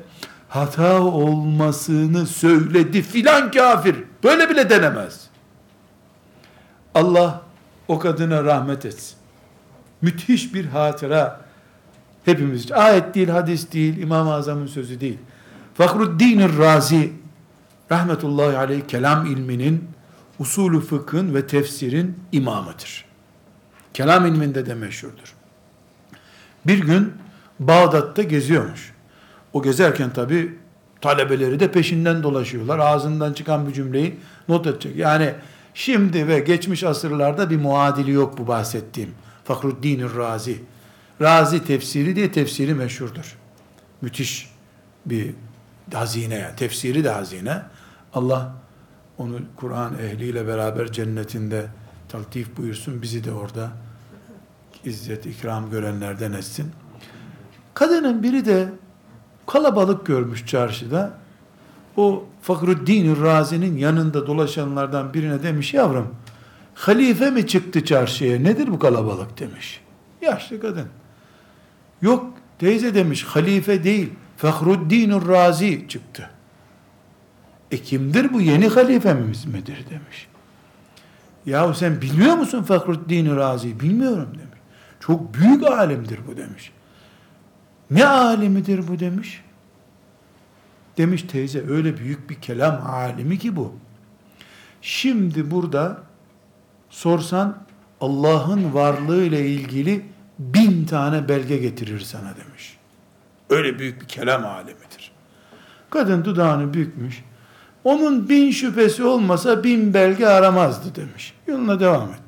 hata 0.48 1.02
olmasını 1.02 2.26
söyledi 2.26 3.02
filan 3.02 3.50
kafir. 3.50 3.96
Böyle 4.24 4.50
bile 4.50 4.70
denemez. 4.70 5.26
Allah 6.94 7.42
o 7.88 7.98
kadına 7.98 8.44
rahmet 8.44 8.84
etsin. 8.86 9.16
Müthiş 10.02 10.54
bir 10.54 10.66
hatıra 10.66 11.40
hepimiz 12.24 12.64
için. 12.64 12.74
Ayet 12.74 13.14
değil, 13.14 13.28
hadis 13.28 13.72
değil, 13.72 13.98
İmam-ı 13.98 14.34
Azam'ın 14.34 14.66
sözü 14.66 15.00
değil. 15.00 15.18
Fakruddin 15.74 16.58
Razi 16.58 17.12
rahmetullahi 17.92 18.56
aleyh 18.56 18.80
kelam 18.88 19.26
ilminin 19.26 19.88
usulü 20.38 20.80
fıkhın 20.80 21.34
ve 21.34 21.46
tefsirin 21.46 22.18
imamıdır. 22.32 23.04
Kelam 23.94 24.26
ilminde 24.26 24.66
de 24.66 24.74
meşhurdur. 24.74 25.34
Bir 26.66 26.78
gün 26.78 27.12
Bağdat'ta 27.60 28.22
geziyormuş. 28.22 28.95
O 29.56 29.62
gezerken 29.62 30.10
tabi 30.10 30.54
talebeleri 31.00 31.60
de 31.60 31.72
peşinden 31.72 32.22
dolaşıyorlar. 32.22 32.78
Ağzından 32.78 33.32
çıkan 33.32 33.68
bir 33.68 33.72
cümleyi 33.72 34.16
not 34.48 34.66
edecek. 34.66 34.96
Yani 34.96 35.34
şimdi 35.74 36.28
ve 36.28 36.38
geçmiş 36.40 36.84
asırlarda 36.84 37.50
bir 37.50 37.56
muadili 37.56 38.10
yok 38.10 38.38
bu 38.38 38.48
bahsettiğim. 38.48 39.10
Fakruddin 39.44 40.16
Razi. 40.16 40.62
Razi 41.20 41.64
tefsiri 41.64 42.16
diye 42.16 42.32
tefsiri 42.32 42.74
meşhurdur. 42.74 43.36
Müthiş 44.02 44.50
bir 45.06 45.34
hazine 45.94 46.34
yani. 46.34 46.56
Tefsiri 46.56 47.04
de 47.04 47.10
hazine. 47.10 47.62
Allah 48.14 48.54
onu 49.18 49.38
Kur'an 49.56 49.98
ehliyle 49.98 50.46
beraber 50.46 50.92
cennetinde 50.92 51.66
taltif 52.08 52.56
buyursun. 52.56 53.02
Bizi 53.02 53.24
de 53.24 53.32
orada 53.32 53.70
izzet, 54.84 55.26
ikram 55.26 55.70
görenlerden 55.70 56.32
etsin. 56.32 56.72
Kadının 57.74 58.22
biri 58.22 58.44
de 58.44 58.68
kalabalık 59.46 60.06
görmüş 60.06 60.46
çarşıda. 60.46 61.12
O 61.96 62.24
Fakruddin 62.42 63.22
Razi'nin 63.22 63.76
yanında 63.76 64.26
dolaşanlardan 64.26 65.14
birine 65.14 65.42
demiş 65.42 65.74
yavrum 65.74 66.14
halife 66.76 67.30
mi 67.30 67.46
çıktı 67.46 67.84
çarşıya 67.84 68.38
nedir 68.38 68.68
bu 68.68 68.78
kalabalık 68.78 69.40
demiş. 69.40 69.80
Yaşlı 70.22 70.60
kadın. 70.60 70.86
Yok 72.02 72.34
teyze 72.58 72.94
demiş 72.94 73.24
halife 73.24 73.84
değil 73.84 74.12
Fahruddin 74.36 75.28
Razi 75.28 75.88
çıktı. 75.88 76.30
E 77.70 77.78
kimdir 77.78 78.32
bu 78.32 78.40
yeni 78.40 78.68
halifemiz 78.68 79.44
midir 79.44 79.84
demiş. 79.90 80.28
Yahu 81.46 81.74
sen 81.74 82.00
bilmiyor 82.02 82.36
musun 82.36 82.62
Fahruddin 82.62 83.36
Razi? 83.36 83.80
Bilmiyorum 83.80 84.28
demiş. 84.32 84.58
Çok 85.00 85.34
büyük 85.34 85.66
alimdir 85.66 86.20
bu 86.28 86.36
demiş. 86.36 86.72
Ne 87.90 88.06
alimidir 88.06 88.88
bu 88.88 88.98
demiş. 88.98 89.42
Demiş 90.96 91.22
teyze 91.22 91.70
öyle 91.70 91.96
büyük 91.96 92.30
bir 92.30 92.34
kelam 92.34 92.86
alimi 92.86 93.38
ki 93.38 93.56
bu. 93.56 93.72
Şimdi 94.82 95.50
burada 95.50 95.98
sorsan 96.90 97.58
Allah'ın 98.00 98.74
varlığı 98.74 99.24
ile 99.24 99.46
ilgili 99.46 100.04
bin 100.38 100.84
tane 100.84 101.28
belge 101.28 101.56
getirir 101.56 102.00
sana 102.00 102.34
demiş. 102.36 102.76
Öyle 103.50 103.78
büyük 103.78 104.00
bir 104.00 104.08
kelam 104.08 104.44
alemidir. 104.44 105.12
Kadın 105.90 106.24
dudağını 106.24 106.74
bükmüş. 106.74 107.24
Onun 107.84 108.28
bin 108.28 108.50
şüphesi 108.50 109.04
olmasa 109.04 109.64
bin 109.64 109.94
belge 109.94 110.26
aramazdı 110.26 110.94
demiş. 110.94 111.34
Yoluna 111.46 111.80
devam 111.80 112.02
etmiş. 112.02 112.25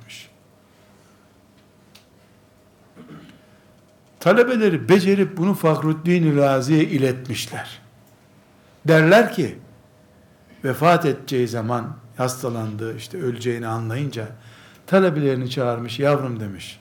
Talebeleri 4.20 4.88
becerip 4.88 5.36
bunu 5.36 5.54
Fahruddin 5.54 6.36
Razi'ye 6.36 6.84
iletmişler. 6.84 7.80
Derler 8.88 9.32
ki, 9.32 9.58
vefat 10.64 11.06
edeceği 11.06 11.48
zaman 11.48 11.96
hastalandı, 12.16 12.96
işte 12.96 13.22
öleceğini 13.22 13.66
anlayınca 13.66 14.26
talebelerini 14.86 15.50
çağırmış, 15.50 15.98
yavrum 15.98 16.40
demiş. 16.40 16.80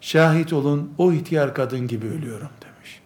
Şahit 0.00 0.52
olun 0.52 0.92
o 0.98 1.12
ihtiyar 1.12 1.54
kadın 1.54 1.88
gibi 1.88 2.06
ölüyorum 2.06 2.48
demiş. 2.62 3.02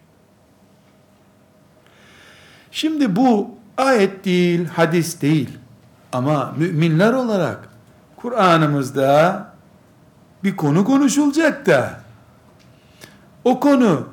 Şimdi 2.71 3.17
bu 3.17 3.51
ayet 3.77 4.25
değil, 4.25 4.67
hadis 4.67 5.23
değil. 5.23 5.49
Ama 6.13 6.55
müminler 6.59 7.13
olarak 7.13 7.69
Kur'an'ımızda 8.17 9.47
bir 10.45 10.57
konu 10.57 10.85
konuşulacak 10.85 11.67
da 11.67 12.01
o 13.45 13.61
konu 13.61 14.09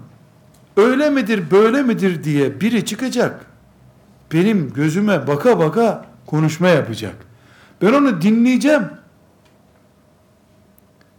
öyle 0.77 1.09
midir 1.09 1.51
böyle 1.51 1.83
midir 1.83 2.23
diye 2.23 2.61
biri 2.61 2.85
çıkacak. 2.85 3.45
Benim 4.33 4.73
gözüme 4.73 5.27
baka 5.27 5.59
baka 5.59 6.05
konuşma 6.25 6.67
yapacak. 6.67 7.15
Ben 7.81 7.93
onu 7.93 8.21
dinleyeceğim. 8.21 8.83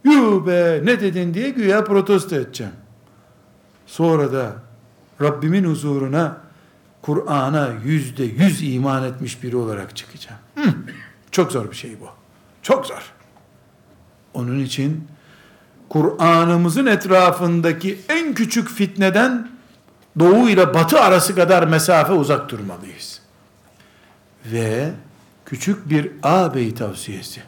Yuh 0.03 0.47
be 0.47 0.81
ne 0.83 1.01
dedin 1.01 1.33
diye 1.33 1.49
güya 1.49 1.83
protesto 1.83 2.35
edeceğim. 2.35 2.73
Sonra 3.87 4.33
da 4.33 4.53
Rabbimin 5.21 5.63
huzuruna 5.63 6.37
Kur'an'a 7.01 7.69
yüzde 7.85 8.23
yüz 8.23 8.73
iman 8.73 9.03
etmiş 9.03 9.43
biri 9.43 9.55
olarak 9.57 9.95
çıkacağım. 9.95 10.39
Çok 11.31 11.51
zor 11.51 11.71
bir 11.71 11.75
şey 11.75 11.99
bu. 12.01 12.07
Çok 12.61 12.85
zor. 12.85 13.13
Onun 14.33 14.59
için 14.59 15.07
Kur'an'ımızın 15.89 16.85
etrafındaki 16.85 17.99
en 18.09 18.33
küçük 18.33 18.69
fitneden 18.69 19.49
doğu 20.19 20.49
ile 20.49 20.73
batı 20.73 20.99
arası 21.01 21.35
kadar 21.35 21.67
mesafe 21.67 22.13
uzak 22.13 22.49
durmalıyız. 22.49 23.21
Ve 24.45 24.91
küçük 25.45 25.89
bir 25.89 26.11
ağabey 26.23 26.73
tavsiyesi. 26.75 27.41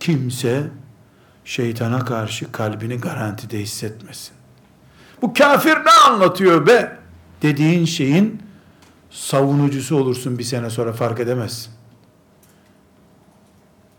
Kimse 0.00 0.62
şeytana 1.44 2.04
karşı 2.04 2.52
kalbini 2.52 2.96
garantide 3.00 3.58
hissetmesin. 3.58 4.32
Bu 5.22 5.34
kafir 5.34 5.74
ne 5.74 5.90
anlatıyor 6.06 6.66
be? 6.66 6.98
Dediğin 7.42 7.84
şeyin 7.84 8.42
savunucusu 9.10 9.96
olursun 9.96 10.38
bir 10.38 10.44
sene 10.44 10.70
sonra 10.70 10.92
fark 10.92 11.20
edemezsin. 11.20 11.72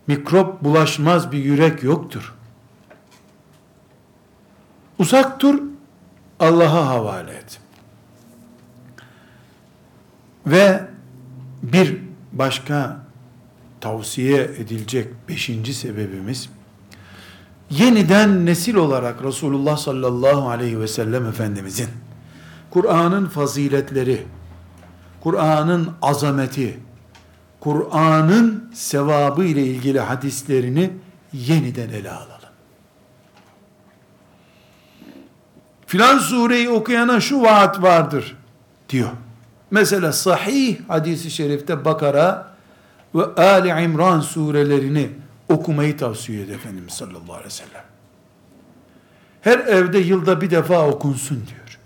Mikrop 0.06 0.64
bulaşmaz 0.64 1.32
bir 1.32 1.38
yürek 1.38 1.82
yoktur. 1.82 2.34
Uzak 5.00 5.40
dur, 5.40 5.62
Allah'a 6.40 6.88
havale 6.88 7.30
et. 7.30 7.60
Ve 10.46 10.84
bir 11.62 11.96
başka 12.32 13.00
tavsiye 13.80 14.42
edilecek 14.42 15.08
beşinci 15.28 15.74
sebebimiz, 15.74 16.48
yeniden 17.70 18.46
nesil 18.46 18.74
olarak 18.74 19.24
Resulullah 19.24 19.76
sallallahu 19.76 20.48
aleyhi 20.48 20.80
ve 20.80 20.88
sellem 20.88 21.26
Efendimizin, 21.26 21.88
Kur'an'ın 22.70 23.26
faziletleri, 23.26 24.26
Kur'an'ın 25.20 25.90
azameti, 26.02 26.80
Kur'an'ın 27.60 28.70
sevabı 28.74 29.44
ile 29.44 29.66
ilgili 29.66 30.00
hadislerini 30.00 30.90
yeniden 31.32 31.88
ele 31.88 32.10
alalım. 32.10 32.29
Filan 35.90 36.18
sureyi 36.18 36.70
okuyana 36.70 37.20
şu 37.20 37.42
vaat 37.42 37.82
vardır 37.82 38.36
diyor. 38.88 39.08
Mesela 39.70 40.12
sahih 40.12 40.76
hadisi 40.88 41.30
şerifte 41.30 41.84
Bakara 41.84 42.54
ve 43.14 43.24
Ali 43.24 43.84
İmran 43.84 44.20
surelerini 44.20 45.10
okumayı 45.48 45.96
tavsiye 45.96 46.42
ediyor 46.42 46.58
Efendimiz 46.58 46.94
sallallahu 46.94 47.32
aleyhi 47.32 47.46
ve 47.46 47.50
sellem. 47.50 47.84
Her 49.40 49.58
evde 49.58 49.98
yılda 49.98 50.40
bir 50.40 50.50
defa 50.50 50.88
okunsun 50.88 51.36
diyor. 51.36 51.78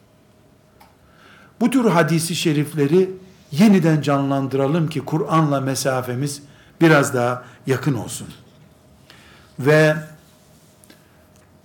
Bu 1.61 1.71
tür 1.71 1.85
hadisi 1.85 2.37
şerifleri 2.37 3.11
yeniden 3.51 4.01
canlandıralım 4.03 4.89
ki 4.89 5.01
Kur'an'la 5.01 5.61
mesafemiz 5.61 6.43
biraz 6.81 7.15
daha 7.15 7.45
yakın 7.67 7.95
olsun. 7.95 8.29
Ve 9.59 9.97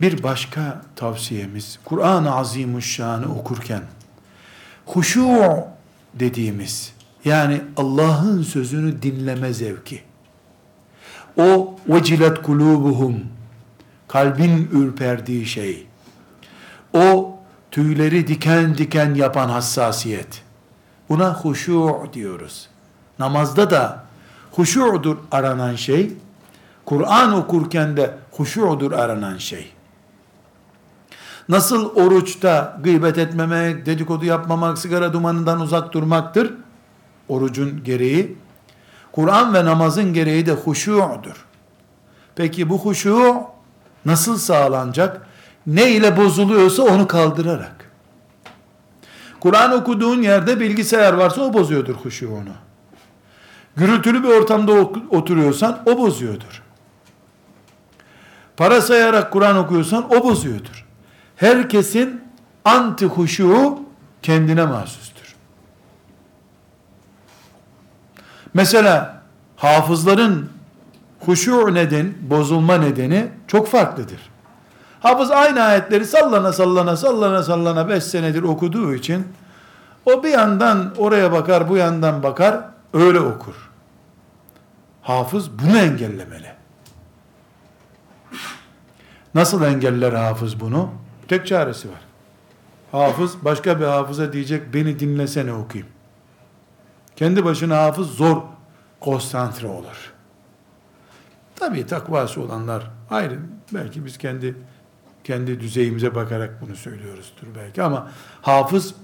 bir 0.01 0.23
başka 0.23 0.81
tavsiyemiz 0.95 1.79
Kur'an-ı 1.85 2.35
Azimuşşan'ı 2.35 3.39
okurken 3.39 3.81
huşu 4.85 5.39
dediğimiz 6.13 6.93
Yani 7.25 7.61
Allah'ın 7.77 8.43
sözünü 8.43 9.01
dinleme 9.01 9.53
zevki. 9.53 10.01
O 11.37 11.75
vecilet 11.87 12.41
kulubuhum 12.41 13.23
kalbin 14.07 14.69
ürperdiği 14.71 15.45
şey. 15.45 15.87
O 16.93 17.35
tüyleri 17.71 18.27
diken 18.27 18.77
diken 18.77 19.13
yapan 19.13 19.49
hassasiyet. 19.49 20.43
Buna 21.09 21.33
huşu 21.33 22.09
diyoruz. 22.13 22.69
Namazda 23.19 23.69
da 23.69 24.03
huşu'dur 24.51 25.17
aranan 25.31 25.75
şey. 25.75 26.13
Kur'an 26.85 27.33
okurken 27.33 27.97
de 27.97 28.15
huşu'dur 28.31 28.91
aranan 28.91 29.37
şey. 29.37 29.71
Nasıl 31.49 31.95
oruçta 31.95 32.77
gıybet 32.83 33.17
etmemek, 33.17 33.85
dedikodu 33.85 34.25
yapmamak, 34.25 34.77
sigara 34.77 35.13
dumanından 35.13 35.61
uzak 35.61 35.93
durmaktır. 35.93 36.53
Orucun 37.27 37.83
gereği. 37.83 38.37
Kur'an 39.11 39.53
ve 39.53 39.65
namazın 39.65 40.13
gereği 40.13 40.45
de 40.45 40.51
huşu'dur. 40.51 41.45
Peki 42.35 42.69
bu 42.69 42.79
huşu 42.79 43.41
nasıl 44.05 44.37
sağlanacak? 44.37 45.27
Ne 45.67 45.91
ile 45.91 46.17
bozuluyorsa 46.17 46.83
onu 46.83 47.07
kaldırarak. 47.07 47.91
Kur'an 49.39 49.71
okuduğun 49.71 50.21
yerde 50.21 50.59
bilgisayar 50.59 51.13
varsa 51.13 51.41
o 51.41 51.53
bozuyordur 51.53 51.95
huşuğunu. 51.95 52.53
Gürültülü 53.75 54.23
bir 54.23 54.29
ortamda 54.29 54.71
oturuyorsan 55.09 55.79
o 55.85 55.97
bozuyordur. 55.97 56.63
Para 58.57 58.81
sayarak 58.81 59.31
Kur'an 59.31 59.57
okuyorsan 59.57 60.15
o 60.15 60.23
bozuyordur. 60.23 60.88
Herkesin 61.39 62.23
anti 62.65 63.05
huşu 63.05 63.79
kendine 64.21 64.65
mahsustur. 64.65 65.35
Mesela 68.53 69.21
hafızların 69.55 70.49
huşu 71.19 71.73
neden, 71.73 72.13
bozulma 72.21 72.77
nedeni 72.77 73.27
çok 73.47 73.67
farklıdır. 73.67 74.19
Hafız 74.99 75.31
aynı 75.31 75.61
ayetleri 75.63 76.05
sallana 76.05 76.53
sallana 76.53 76.97
sallana 76.97 77.43
sallana 77.43 77.89
5 77.89 78.03
senedir 78.03 78.43
okuduğu 78.43 78.93
için 78.93 79.27
o 80.05 80.23
bir 80.23 80.29
yandan 80.29 80.93
oraya 80.97 81.31
bakar 81.31 81.69
bu 81.69 81.77
yandan 81.77 82.23
bakar 82.23 82.59
öyle 82.93 83.19
okur. 83.19 83.55
Hafız 85.01 85.59
bunu 85.59 85.77
engellemeli. 85.77 86.51
Nasıl 89.35 89.63
engeller 89.63 90.13
hafız 90.13 90.59
bunu? 90.59 90.89
Tek 91.29 91.47
çaresi 91.47 91.89
var. 91.89 91.99
Hafız 92.91 93.45
başka 93.45 93.79
bir 93.79 93.85
hafıza 93.85 94.33
diyecek 94.33 94.73
beni 94.73 94.99
dinlesene 94.99 95.53
okuyayım. 95.53 95.91
Kendi 97.15 97.45
başına 97.45 97.77
hafız 97.77 98.07
zor 98.07 98.41
konsantre 98.99 99.67
olur. 99.67 100.13
Tabii 101.55 101.85
takvası 101.85 102.41
olanlar 102.41 102.91
ayrı. 103.09 103.39
Belki 103.73 104.05
biz 104.05 104.17
kendi 104.17 104.55
kendi 105.23 105.59
düzeyimize 105.59 106.15
bakarak 106.15 106.61
bunu 106.61 106.75
söylüyoruzdur 106.75 107.47
belki 107.55 107.83
ama 107.83 108.11
hafız 108.41 108.95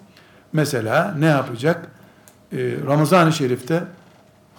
mesela 0.54 1.16
ne 1.20 1.26
yapacak? 1.26 1.88
Ee, 2.54 2.76
Ramazan-ı 2.88 3.34
Şerif'te 3.34 3.84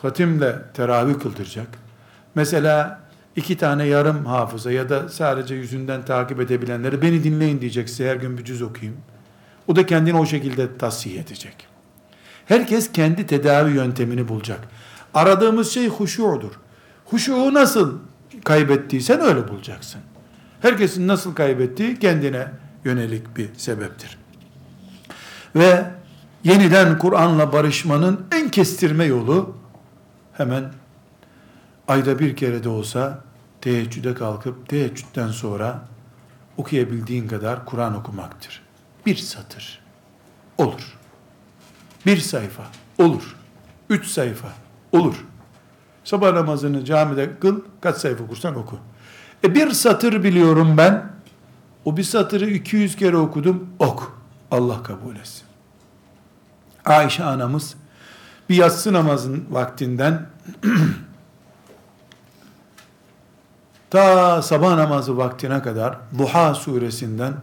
hatimle 0.03 0.57
teravih 0.75 1.19
kıldıracak. 1.19 1.69
Mesela 2.35 3.06
iki 3.37 3.57
tane 3.57 3.87
yarım 3.87 4.27
hafıza 4.27 4.73
ya 4.73 4.89
da 4.89 5.09
sadece 5.09 5.55
yüzünden 5.55 6.05
takip 6.05 6.41
edebilenleri 6.41 7.03
beni 7.03 7.25
dinleyin 7.25 7.61
diyecek 7.61 7.89
size 7.89 8.11
her 8.11 8.17
gün 8.17 8.39
bir 8.39 8.45
cüz 8.45 8.63
okuyayım. 8.63 9.01
O 9.67 9.77
da 9.77 9.87
kendini 9.87 10.19
o 10.19 10.27
şekilde 10.27 10.79
tasih 10.79 11.21
edecek. 11.21 11.67
Herkes 12.47 12.93
kendi 12.93 13.27
tedavi 13.27 13.75
yöntemini 13.75 14.29
bulacak. 14.29 14.61
Aradığımız 15.15 15.71
şey 15.71 15.89
huşudur. 15.89 16.53
Huşuğu 17.05 17.55
nasıl 17.55 17.99
kaybettiysen 18.45 19.21
öyle 19.21 19.49
bulacaksın. 19.49 20.01
Herkesin 20.63 21.09
nasıl 21.09 21.35
kaybettiği 21.35 21.99
kendine 21.99 22.47
yönelik 22.85 23.37
bir 23.37 23.49
sebeptir. 23.57 24.19
Ve 25.57 25.85
yeniden 26.45 26.99
Kur'an'la 26.99 27.53
barışmanın 27.53 28.27
en 28.33 28.49
kestirme 28.49 29.05
yolu 29.05 29.57
hemen 30.33 30.65
ayda 31.89 32.19
bir 32.19 32.37
kere 32.37 32.65
de 32.65 32.69
olsa 32.69 33.25
teheccüde 33.61 34.15
kalkıp 34.15 34.69
teheccüden 34.69 35.29
sonra 35.29 35.83
okuyabildiğin 36.57 37.29
kadar 37.29 37.65
Kur'an 37.65 37.95
okumaktır. 37.97 38.63
Bir 39.07 39.17
satır 39.17 39.81
olur. 40.59 40.97
Bir 42.07 42.17
sayfa 42.17 42.63
olur. 42.99 43.37
Üç 43.91 44.07
sayfa 44.07 44.49
olur. 44.93 45.25
Sabah 46.05 46.33
namazını 46.33 46.85
camide 46.85 47.39
kıl, 47.41 47.61
kaç 47.81 47.97
sayfa 47.97 48.27
kursan 48.27 48.55
oku. 48.55 48.79
E 49.45 49.55
bir 49.55 49.71
satır 49.71 50.25
biliyorum 50.25 50.77
ben. 50.77 51.17
O 51.85 51.97
bir 51.97 52.03
satırı 52.03 52.51
200 52.51 52.97
kere 52.97 53.17
okudum. 53.17 53.69
Ok. 53.79 54.13
Allah 54.51 54.83
kabul 54.83 55.17
etsin. 55.17 55.45
Ayşe 56.85 57.25
anamız 57.25 57.75
bir 58.49 58.55
yatsı 58.55 58.93
namazın 58.93 59.45
vaktinden 59.51 60.27
ta 63.91 64.43
sabah 64.43 64.77
namazı 64.77 65.17
vaktine 65.17 65.63
kadar 65.63 65.99
Duha 66.19 66.55
suresinden 66.55 67.35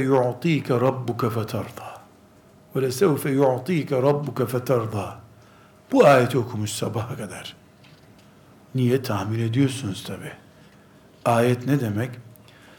yu'tike 0.00 0.74
rabbuke 0.80 1.30
feterda 1.30 1.94
ve 2.76 2.82
lesevfe 2.82 3.30
yu'tike 3.30 4.02
rabbuke 4.02 4.46
feterda 4.46 5.24
bu 5.92 6.06
ayeti 6.06 6.38
okumuş 6.38 6.70
sabaha 6.70 7.16
kadar. 7.16 7.56
Niye 8.74 9.02
tahmin 9.02 9.38
ediyorsunuz 9.38 10.04
tabi. 10.04 10.32
Ayet 11.24 11.66
ne 11.66 11.80
demek? 11.80 12.10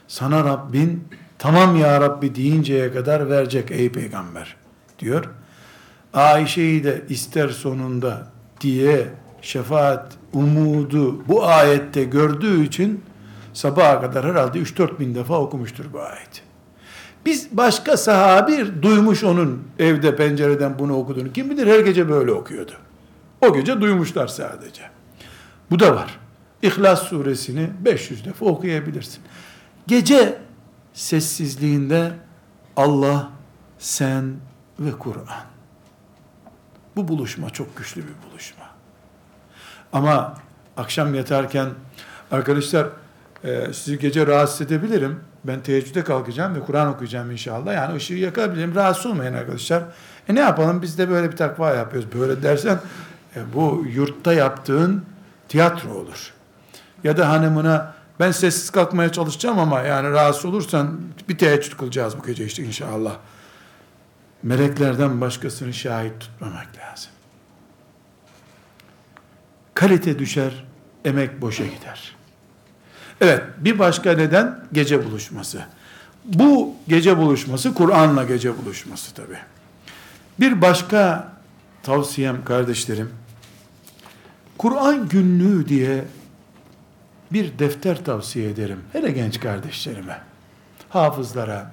Sana 0.07 0.43
Rabbin 0.43 1.07
tamam 1.39 1.75
ya 1.75 2.01
Rabbi 2.01 2.35
deyinceye 2.35 2.93
kadar 2.93 3.29
verecek 3.29 3.71
ey 3.71 3.91
peygamber 3.91 4.55
diyor. 4.99 5.25
Ayşe'yi 6.13 6.83
de 6.83 7.05
ister 7.09 7.49
sonunda 7.49 8.27
diye 8.61 9.07
şefaat 9.41 10.13
umudu 10.35 11.27
bu 11.27 11.45
ayette 11.45 12.03
gördüğü 12.03 12.63
için 12.63 13.03
sabaha 13.53 14.01
kadar 14.01 14.25
herhalde 14.25 14.59
3-4 14.59 14.99
bin 14.99 15.15
defa 15.15 15.39
okumuştur 15.39 15.85
bu 15.93 16.01
ayet. 16.01 16.43
Biz 17.25 17.57
başka 17.57 17.97
sahabi 17.97 18.81
duymuş 18.81 19.23
onun 19.23 19.63
evde 19.79 20.15
pencereden 20.15 20.79
bunu 20.79 20.97
okuduğunu. 20.97 21.33
Kim 21.33 21.49
bilir 21.49 21.67
her 21.67 21.79
gece 21.79 22.09
böyle 22.09 22.31
okuyordu. 22.31 22.71
O 23.41 23.53
gece 23.53 23.81
duymuşlar 23.81 24.27
sadece. 24.27 24.81
Bu 25.71 25.79
da 25.79 25.95
var. 25.95 26.19
İhlas 26.61 27.03
suresini 27.03 27.69
500 27.85 28.25
defa 28.25 28.45
okuyabilirsin. 28.45 29.23
Gece 29.87 30.37
sessizliğinde 30.93 32.11
Allah, 32.75 33.31
sen 33.79 34.33
ve 34.79 34.91
Kur'an. 34.91 35.43
Bu 36.95 37.07
buluşma 37.07 37.49
çok 37.49 37.77
güçlü 37.77 38.01
bir 38.01 38.29
buluşma. 38.31 38.64
Ama 39.95 40.33
akşam 40.77 41.15
yatarken 41.15 41.69
arkadaşlar 42.31 42.87
e, 43.43 43.73
sizi 43.73 43.99
gece 43.99 44.27
rahatsız 44.27 44.61
edebilirim. 44.61 45.19
Ben 45.43 45.61
teheccüde 45.61 46.03
kalkacağım 46.03 46.55
ve 46.55 46.59
Kur'an 46.59 46.87
okuyacağım 46.87 47.31
inşallah. 47.31 47.73
Yani 47.73 47.95
ışığı 47.95 48.13
yakabilirim. 48.13 48.75
Rahatsız 48.75 49.05
olmayın 49.05 49.33
arkadaşlar. 49.33 49.83
E 50.29 50.35
ne 50.35 50.39
yapalım 50.39 50.81
biz 50.81 50.97
de 50.97 51.09
böyle 51.09 51.31
bir 51.31 51.37
takva 51.37 51.73
yapıyoruz. 51.73 52.09
Böyle 52.19 52.43
dersen 52.43 52.79
e, 53.35 53.39
bu 53.53 53.85
yurtta 53.93 54.33
yaptığın 54.33 55.05
tiyatro 55.49 55.89
olur. 55.89 56.33
Ya 57.03 57.17
da 57.17 57.29
hanımına 57.29 57.93
ben 58.19 58.31
sessiz 58.31 58.69
kalkmaya 58.69 59.11
çalışacağım 59.11 59.59
ama 59.59 59.81
yani 59.81 60.09
rahatsız 60.11 60.45
olursan 60.45 60.99
bir 61.29 61.37
teheccüd 61.37 61.77
kılacağız 61.77 62.17
bu 62.17 62.25
gece 62.25 62.45
işte 62.45 62.63
inşallah. 62.63 63.15
Meleklerden 64.43 65.21
başkasını 65.21 65.73
şahit 65.73 66.19
tutmamak 66.19 66.67
lazım. 66.77 67.14
Kalite 69.75 70.19
düşer, 70.19 70.65
emek 71.05 71.41
boşa 71.41 71.65
gider. 71.65 72.15
Evet, 73.21 73.43
bir 73.57 73.79
başka 73.79 74.11
neden 74.11 74.59
gece 74.73 75.05
buluşması. 75.05 75.65
Bu 76.25 76.75
gece 76.87 77.17
buluşması 77.17 77.73
Kur'an'la 77.73 78.23
gece 78.23 78.57
buluşması 78.57 79.13
tabi. 79.13 79.37
Bir 80.39 80.61
başka 80.61 81.31
tavsiyem 81.83 82.45
kardeşlerim, 82.45 83.11
Kur'an 84.57 85.09
günlüğü 85.09 85.67
diye 85.67 86.05
bir 87.33 87.59
defter 87.59 88.05
tavsiye 88.05 88.49
ederim. 88.49 88.79
Hele 88.93 89.11
genç 89.11 89.39
kardeşlerime, 89.39 90.21
hafızlara, 90.89 91.71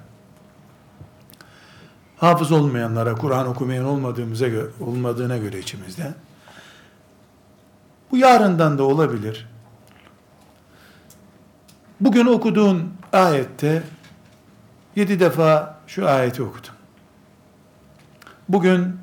hafız 2.17 2.51
olmayanlara, 2.51 3.15
Kur'an 3.15 3.47
okumayan 3.47 3.85
olmadığımıza 3.85 4.47
göre, 4.47 4.67
olmadığına 4.79 5.37
göre 5.37 5.59
içimizde. 5.59 6.13
Bu 8.13 8.17
yarından 8.17 8.77
da 8.77 8.83
olabilir. 8.83 9.47
Bugün 12.01 12.25
okuduğun 12.25 12.93
ayette 13.13 13.83
yedi 14.95 15.19
defa 15.19 15.79
şu 15.87 16.07
ayeti 16.07 16.43
okudum. 16.43 16.73
Bugün 18.49 18.95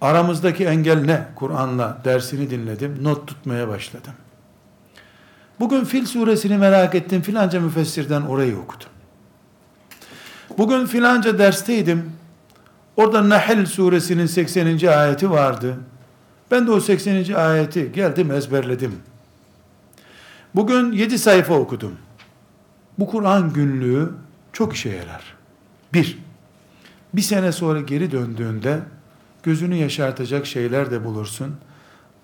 Aramızdaki 0.00 0.64
engel 0.64 1.04
ne? 1.04 1.26
Kur'an'la 1.34 1.98
dersini 2.04 2.50
dinledim, 2.50 2.98
not 3.02 3.28
tutmaya 3.28 3.68
başladım. 3.68 4.12
Bugün 5.60 5.84
Fil 5.84 6.06
suresini 6.06 6.56
merak 6.58 6.94
ettim, 6.94 7.22
filanca 7.22 7.60
müfessirden 7.60 8.22
orayı 8.22 8.58
okudum. 8.58 8.88
Bugün 10.58 10.86
filanca 10.86 11.38
dersteydim, 11.38 12.12
orada 12.96 13.28
Nahl 13.28 13.66
suresinin 13.66 14.26
80. 14.26 14.86
ayeti 14.86 15.30
vardı. 15.30 15.76
Ben 16.54 16.66
de 16.66 16.70
o 16.70 16.80
80. 16.80 17.34
ayeti 17.34 17.92
geldim 17.92 18.30
ezberledim. 18.30 18.98
Bugün 20.54 20.92
7 20.92 21.18
sayfa 21.18 21.54
okudum. 21.54 21.96
Bu 22.98 23.06
Kur'an 23.06 23.52
günlüğü 23.52 24.12
çok 24.52 24.74
işe 24.74 24.88
yarar. 24.88 25.36
Bir, 25.92 26.18
bir 27.14 27.22
sene 27.22 27.52
sonra 27.52 27.80
geri 27.80 28.12
döndüğünde 28.12 28.80
gözünü 29.42 29.74
yaşartacak 29.74 30.46
şeyler 30.46 30.90
de 30.90 31.04
bulursun. 31.04 31.56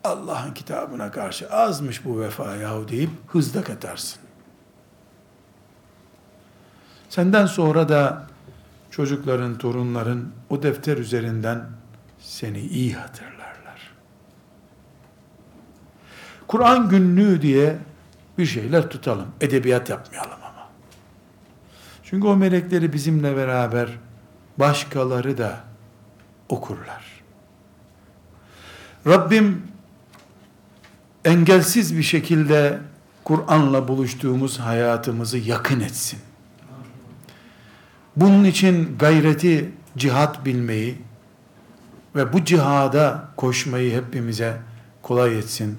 Allah'ın 0.05 0.55
kitabına 0.55 1.11
karşı 1.11 1.51
azmış 1.51 2.05
bu 2.05 2.21
vefa 2.21 2.57
yahu 2.57 2.89
deyip 2.89 3.11
hızla 3.27 3.63
katarsın. 3.63 4.23
Senden 7.09 7.47
sonra 7.47 7.89
da 7.89 8.27
çocukların, 8.91 9.59
torunların 9.59 10.25
o 10.51 10.63
defter 10.63 10.97
üzerinden 10.97 11.67
seni 12.21 12.61
iyi 12.61 12.95
hatırlarlar. 12.95 13.30
Kur'an 16.51 16.89
günlüğü 16.89 17.43
diye 17.43 17.77
bir 18.39 18.47
şeyler 18.47 18.91
tutalım. 18.91 19.27
Edebiyat 19.41 19.89
yapmayalım 19.89 20.39
ama. 20.43 20.69
Çünkü 22.05 22.27
o 22.27 22.37
melekleri 22.37 22.93
bizimle 22.93 23.37
beraber 23.37 23.89
başkaları 24.57 25.39
da 25.39 25.61
okurlar. 26.49 27.23
Rabbim 29.07 29.63
engelsiz 31.25 31.97
bir 31.97 32.03
şekilde 32.03 32.79
Kur'an'la 33.25 33.89
buluştuğumuz 33.89 34.59
hayatımızı 34.59 35.39
yakın 35.39 35.81
etsin. 35.81 36.19
Bunun 38.17 38.45
için 38.45 38.99
gayreti 38.99 39.71
cihat 39.97 40.45
bilmeyi 40.45 40.99
ve 42.17 42.33
bu 42.33 42.45
cihada 42.45 43.29
koşmayı 43.37 43.97
hepimize 43.97 44.57
kolay 45.03 45.39
etsin. 45.39 45.79